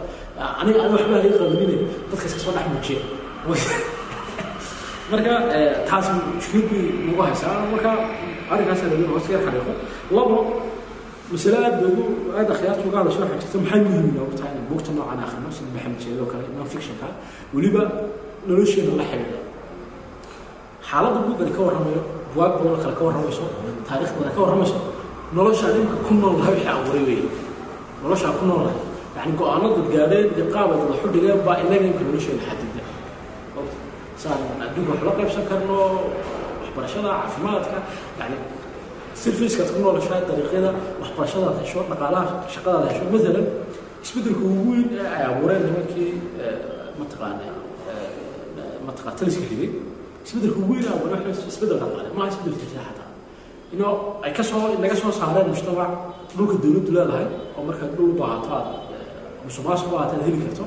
[0.60, 1.76] Aniga ani waxba haga qabanine
[2.10, 3.00] dadka iska soo dhex muujiya.
[5.10, 5.32] Marka
[5.88, 6.06] taas
[6.36, 7.90] mushkilad bay nagu haysaa marka
[8.52, 9.72] arrinkaasa lagu hoos yar xariiqo.
[10.16, 10.36] Labo
[11.32, 12.04] masale aad bay ugu
[12.36, 15.70] aad akhyaarta uga hadasho waxaa jirta maxay muhiim inoogu tahay inaan buugta noocan akhrino sida
[15.74, 17.08] maxamed jeedo kale non fictionka
[17.54, 17.82] weliba
[18.48, 19.40] nolosheena la xidhiidha
[20.88, 22.02] xaaladda buuggani ka warramayo
[22.32, 23.44] buwaag badan kale ka warramayso
[23.88, 24.78] taariikh badan ka warramayso
[25.36, 27.28] noloshaa dhimka ku nool lahay wixii abuuray weeye.
[28.02, 28.80] Noloshaa ku nool lahay
[29.16, 32.82] yani go'aanada gaadheen iyo qaabad waxu dhigeen baa inaga imka nolosheena xadida
[34.22, 35.76] saan adduunka wax la qaybsan karno
[36.62, 37.78] waxbarashada caafimaadka
[38.20, 38.36] yani
[39.22, 40.70] servicekaad ku noolashahay dariiqyada
[41.02, 42.24] waxbarashadaad hesho dhaqaalaha
[42.54, 43.46] shaqadaad hesho maalan
[44.04, 46.12] isbeddelka ugu weyn ee ay abuureen nimankii
[47.00, 47.44] mataqaana
[48.86, 49.70] mataqaa taliska riday
[50.26, 52.80] isbeddelka ugu weyn ee abuureen waxa isbeddel dhaqaale maaha isbeddel jirta
[53.74, 53.92] inoo
[54.24, 55.90] ay ka soo naga soo saareen mujtamac
[56.36, 58.66] dhulka dowladdu leedahay oo markaad dhul u baahato aad
[59.46, 60.64] musuqmaasuq u baahato aad heli karto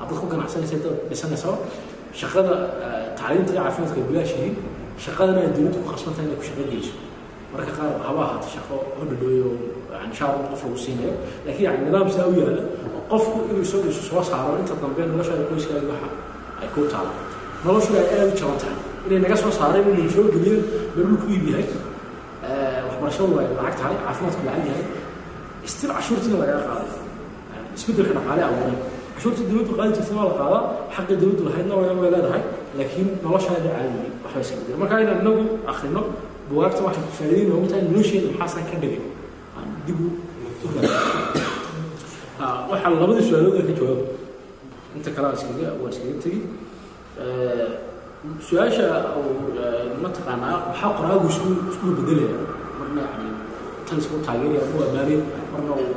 [0.00, 1.48] haddaad ku ganacsanaysa dad dhisanaysa
[2.20, 2.54] shaqada
[3.18, 4.56] tacliinta iyo caafimaadka ay bilaash yihiin
[5.04, 6.94] shaqadana ay dowladdu ku khasbantahay inay ku shaqo geliso.
[7.52, 9.48] Marka qaar haba ahaato shaqo hodhadhooyo
[9.92, 11.12] yani shaar qof lagu siinayo.
[11.44, 12.64] Laakiin yani nidaam saa u yaalla
[13.12, 16.08] qofku inuu isagu isu soo saaro inta dambe noloshaada qoyskaaga waxa
[16.62, 17.12] ay ku taalo
[17.64, 18.76] noloshu ay aad u jaban tahay.
[19.06, 20.62] Inay naga soo saareen inay soo geliyeen
[20.94, 21.66] meel dhulku iib yahay
[23.02, 24.84] waxbarashadu ay lacag tahay caafimaadku lacag yahay
[25.66, 26.90] istil cashuurtiina lagaga qaaday
[27.76, 28.78] isbeddelka dhaqaale abuureen
[29.14, 30.62] cashuurta dowladdu qaadi jirtay waa la qaadaa
[30.96, 32.42] xaqii dowladdu lahaydna way way leedahay
[32.78, 35.42] laakiin noloshaada caadi waxba iska bedel marka inaan inagu
[35.72, 36.02] akhrino
[36.48, 39.00] bugaagta waxay faa'iidayn noogu tahay nolosheeda maxaasan ka dhigay
[39.58, 40.08] aan dib u
[42.72, 44.04] waxaa labadii su'aalood ka jawaabo
[44.96, 46.40] inta kale aan iskaga waa iskaga tegi
[48.48, 48.86] su'aasha
[50.04, 52.38] mataqaanaa maxaa qoraagu isku isku bedelaya
[53.06, 53.28] yani
[53.88, 55.18] taliska u taageeraya ama u ammaanay
[55.52, 55.94] marna uu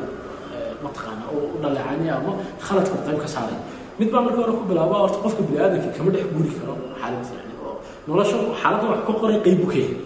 [0.83, 2.31] mataqaanaa u dhaleecanaya ama
[2.65, 3.57] khaladka qayb ka saaray
[3.99, 7.33] mid baa markii hore ku bilaaba horta qofka bini aadamka kama dhex guuri karo xaaladda
[7.39, 7.73] yani oo
[8.07, 9.97] nolosha xaaladda wax ka qoray qayb buu ka yahay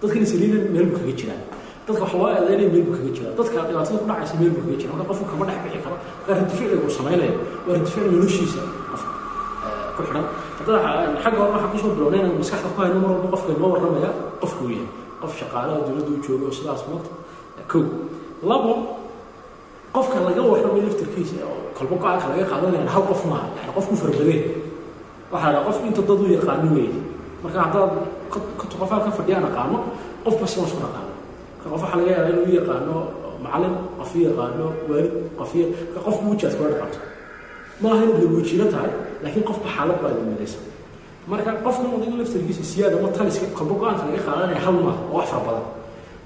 [0.00, 1.40] dadkan isliina meel buu kaga jiraa
[1.86, 4.76] dadka wax loo eedeynaya meel buu kaga jiraa dadka dhibaatada ku dhacaysa meel buu kaga
[4.80, 7.32] jira marka qofku kama dhex bixi karo marka radificliga uu samaynaya
[7.66, 8.60] waa radificl noloshiisa
[8.92, 9.10] qofka
[9.96, 10.24] ku xidhan
[10.58, 10.78] haddana
[11.22, 14.10] xagga hore waxaa ku soo bilownay inaan maskaxda ku hayno mar walba qofka inoo warramaya
[14.42, 14.88] qofku uu yahay
[15.22, 17.10] qof shaqaalaha dowladda u joogo oo sidaas moogta
[17.70, 17.82] kow
[18.50, 18.72] labo
[19.94, 24.42] qofka laga warramayo laftirkiisa oo kolba go'aanka laga qaadanaya hal qof maaha yani qofku farbadeen.
[25.32, 26.98] Waxaa la qofku inta dad u yaqaano weeye.
[27.42, 27.90] Marka haddaad
[28.80, 29.78] qofaa ka fadhiyaan aqaano
[30.24, 31.12] qof ma soo aqaano.
[31.56, 32.94] Marka qof waxaa laga yaabaa inuu yaqaano
[33.44, 35.52] macalin qof u yaqaano waalid qof
[35.94, 36.22] ka qofku
[36.58, 36.98] kula dhaqanto
[37.82, 38.90] maaha inaad lawejiino tahay
[39.22, 40.62] laakiin qofba xaalad baa midaysan
[41.30, 45.26] marka qofkan odayga laftarkiisa siyaada ma taliska kolba go'aanka laga qaadanaya hal maaha oo wax
[45.32, 45.66] fara badan.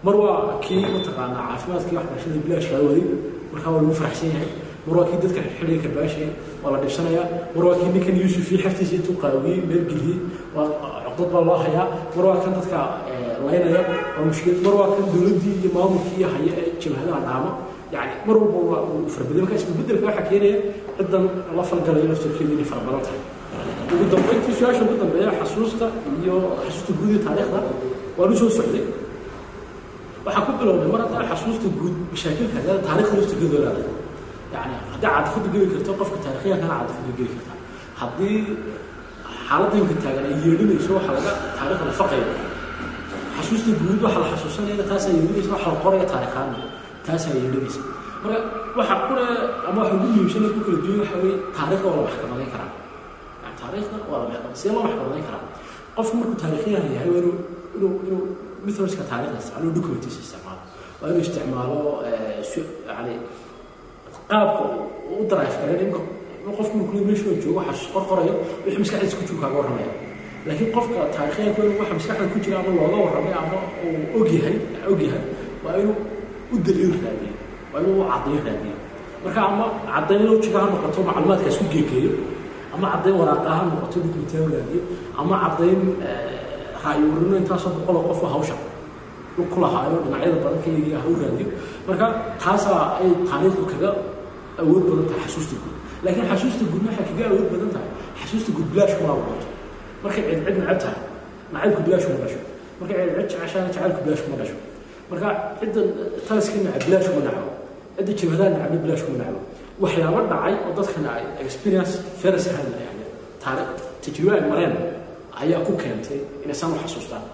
[0.04, 3.04] Mar waa kii mataqaanaa caafimaadkii waxbarashada bilaashkaa waday.
[3.52, 4.50] Markaa waa lagu faraxsan yahay.
[4.86, 6.28] Mar waa kii dadka xidhiga karbaashaya
[6.62, 10.18] waa la dhibsanayaa mar waa kii ninkan yuusufii xertiisa intuu qaawiyey meel geliyey
[10.54, 10.66] waa
[11.16, 11.86] codad baa loo hayaa.
[12.16, 12.78] Mar waa kan dadka
[13.46, 13.80] laynaya.
[14.16, 14.58] Waa mushkilad.
[14.66, 17.50] Mar waa kan dowladdii iyo maamulkii iyo haya ee jabhadaha dhaama.
[17.94, 20.56] Yani mar walba waa uu farabaday marka isbeddelka waxaa keenaya
[20.98, 21.24] ciddan
[21.56, 23.20] la falgalayo laftarkeedu inay fara badan tahay
[23.94, 25.86] ugu dambeyntii su'aasha ugu dambeeya xasuusta
[26.22, 26.34] iyo
[26.64, 27.60] xasuusta guud iyo taariikhda
[28.18, 28.84] waa lu soo socday
[30.26, 33.84] waxaa ku bilowday mar haddaa xasuusta guud mashaakilka haddaa taariikhda laftarkeedu leedahay
[34.54, 37.52] yani haddii caadifada geli karto qofka taarikhyankana caadifada geli karta
[38.00, 38.38] haddii
[39.48, 42.26] xaaladda imka taagan ay yeedhinayso waxaa laga taariikhda faqaya
[43.36, 46.58] xasuusta guud waxaa la xasuusanaya taasaa yeedhinaysa waxaa la qoraya taarikhaana
[47.06, 47.80] taasaa yeedhanaysa
[48.22, 48.38] marka
[48.78, 49.24] waxa kuna
[49.68, 52.70] ama waxa ugu muhiimsan ku kala duwan waxa weeye taariikhda waa la maxkamadayn karaa
[53.62, 55.44] taariikhda waa la sidee loo maxkamadayn karaa
[55.96, 57.36] qofku markuu taariikhyahan yahay waa inuu
[58.06, 58.22] inuu
[58.66, 60.60] methodska taariikhda isticmaalo documentiisa isticmaalo.
[61.00, 61.78] Waa inuu isticmaalo
[62.88, 63.14] yani
[64.30, 64.64] qaabka
[65.20, 66.00] u drive kara ninka
[66.58, 68.34] qofku markuu meesha joogo waxa qor qorayo
[68.64, 69.90] wixii maskaxdiisa ku jiro kaaga warramaya
[70.46, 74.56] laakiin qofka taariikhyahanku inuu waxa maskaxda ku jira ama looga warramay ama uu ogyahay
[74.92, 75.22] ogyahay
[75.64, 75.96] waa inuu
[76.52, 77.32] u daliil raadiyo
[77.72, 78.76] waa inuu u caddayn raadiyo.
[79.24, 82.12] Marka ama caddayn loo jiro ha noqoto macluumaadkaas ku geegeeyo
[82.74, 84.80] ama caddayn waraaqa ha noqoto dokumentiya raadiyo
[85.20, 85.80] ama caddayn
[86.84, 88.56] ra'yi urino intaasoo boqoloo qof hawsha
[89.52, 91.48] ku lahaayo dhinacyada badan ka eegaya ha u raadiyo.
[91.86, 92.06] Marka
[92.42, 93.90] taasaa ay taariikhdu kaga
[94.60, 95.76] awood badan tahay xasuusta guud.
[96.04, 97.90] Laakiin xasuusta guud waxay kaga awood badan tahay.
[98.20, 99.46] Xasuusta guud bilaash kuma noqoto
[100.04, 100.98] markay cid cid necab tahay
[101.52, 102.40] nacaybku bilaash kuma dhasho.
[102.80, 104.56] Markay cid cid jeceshaana jacaylku bilaash kuma dhasho.
[105.10, 105.28] Marka
[105.60, 105.80] cidda
[106.26, 107.44] taliska nacab bilaash kuma naco
[107.96, 109.40] cidda jabhadaha nacabna bilaash kuma naco
[109.80, 113.04] waxyaabo dhacay oo dadkana ay experience feras ahaan yani
[113.42, 113.64] taari
[114.02, 114.74] tajribe ay mareen
[115.42, 117.24] ayaa ku keentay inay saan u xasuustaan.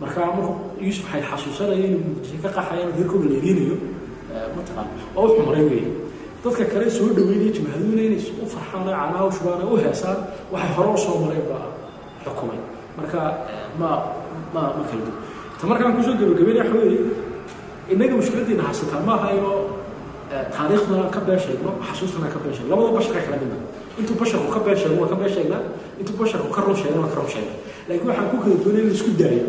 [0.00, 3.76] Marka marku yuusuf waxay xasuusanaya inuu muqdisho ka qaxayaan reerkooda la erinayo
[4.56, 5.90] mataqaan waa wuxuu maray weeye.
[6.44, 10.18] Dadka kale soo dhaweynaya jabhaduuna inay u farxaan oo canaha u shubaan u heesaan
[10.52, 11.66] waxay hore u soo mareen baa
[12.24, 12.60] xukumay.
[12.98, 13.20] Marka
[13.80, 13.88] ma
[14.54, 15.16] ma ma kala duwan
[15.60, 17.00] ta markaan ku soo gabagabeynaya waxa weeye
[17.92, 19.56] innaga mushkiladdiina haysataa ma aha inoo
[20.56, 23.56] taariikhdana ka been sheegno xasuustana ka been sheegno labada basharka kala midna
[24.00, 25.62] intuu basharku ka been sheegno waa ka been sheegnaa
[26.00, 27.56] intuu basharku ka run sheegno waa ka run sheegnaa
[27.88, 29.46] laakiin waxaan ku kala duwanay in la isku daayo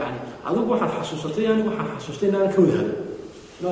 [0.00, 2.94] yani adigu waxaad xasuusatay anigu waxaan xasuustay inaan ka wada hadlo
[3.62, 3.70] no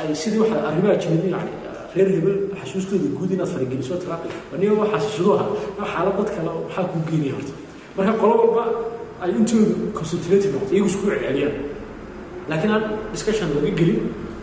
[0.00, 1.50] ay sidii waxa arrimaha jimid yani
[1.96, 4.16] reer hebel xasuustooda guud inaad farageliso tira
[4.54, 5.46] aniga waa xasuusudo aha
[5.78, 7.52] no xaalad dad kale maxaa kuu geenaya horta
[7.96, 8.62] marka qolo walba
[9.22, 11.54] ay intoodu concentrated noqoto iyagu isku celceliyaan
[12.50, 14.00] laakiin aan discussion laga gelin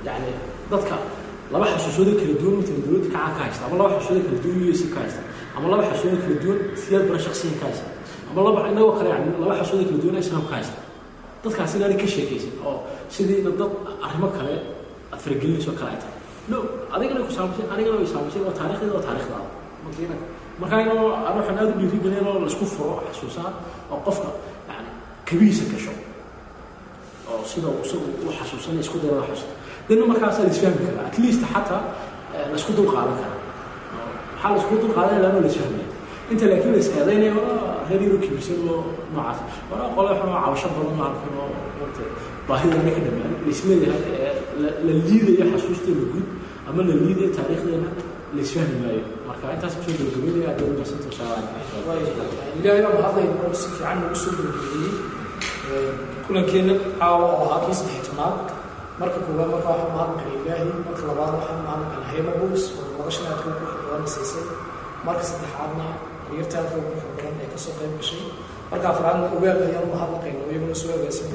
[0.08, 0.30] yani
[0.72, 0.96] dadka
[1.54, 4.74] laba xasuusooda kala duwan matalan dowladda kacaan ka haysta ama laba xasuusooda kala duwan u
[4.80, 5.22] s ka haysta
[5.58, 7.88] ama laba xasuusooda kala duwan siyaad bara shaksiyan ka haysta
[8.32, 10.78] ama laba inagoo kale yani laba xasuusooda kala duwan islaam ka haysta.
[11.44, 12.76] Dadkaas inaanay ka sheekaysan oo
[13.14, 13.72] sidiina dad
[14.06, 14.54] arrimo kale
[15.14, 16.16] aad faragelinayso kale ay tahay.
[16.52, 16.58] No
[16.96, 19.48] adigana ku saabsan anigana way saabsan waa taariikhdeeda waa taariikhdaada
[19.86, 20.16] markiina
[20.62, 23.50] marka inoo aan waxaan aad u dhiirigelin oo la isku furo xasuusaa
[23.94, 24.30] oo qofka
[24.70, 24.90] yani
[25.28, 25.94] kabihiisa gasho
[27.32, 29.54] oo sida isagu u xasuusanaya isku dayada xasuusta
[29.88, 31.82] dina markaasaa la isfahmi karaa at least xataa
[32.52, 33.40] la isku dul qaadan karaa
[34.34, 35.88] maxaa la isku dul qaadanaya laanoo la isfahmaya
[36.32, 38.78] inta laakiin la iskaadaynaya waa yaro kibirsan oo
[39.14, 41.48] noocaas waraa qole waxaan oo cabasho badan arkan oo
[41.80, 42.04] marta
[42.50, 44.02] baahidana ka dhamaan laisleeyahay
[44.88, 46.28] la liidayo xasuusteena guud
[46.70, 47.90] ama la liidayo taariikhdeena
[48.36, 51.08] la isfahmi maayo marka intaas ku soo gabagabeynaya aad umadsanta
[52.60, 54.92] ilaahay baa mahadlayna oo si fiican nagu soo gabagabeeyey
[56.28, 58.36] kulankeena caawa oo ahaa kii saddex tobnaad
[59.00, 63.50] marka koowaad marka waxaan mahadnaqay ilaahay marka labaad waxaan mahadnaqay hayma books oo noloshana aadka
[63.60, 64.46] ku xirbadan siisay.
[65.06, 65.86] Marka saddexaadna
[66.28, 68.22] haryartaadka ugu xirbadan ee ka soo qayb gashay.
[68.72, 71.28] Marka afraadna ogaal ayaan mahadnaqayna iyaguna soo agaasin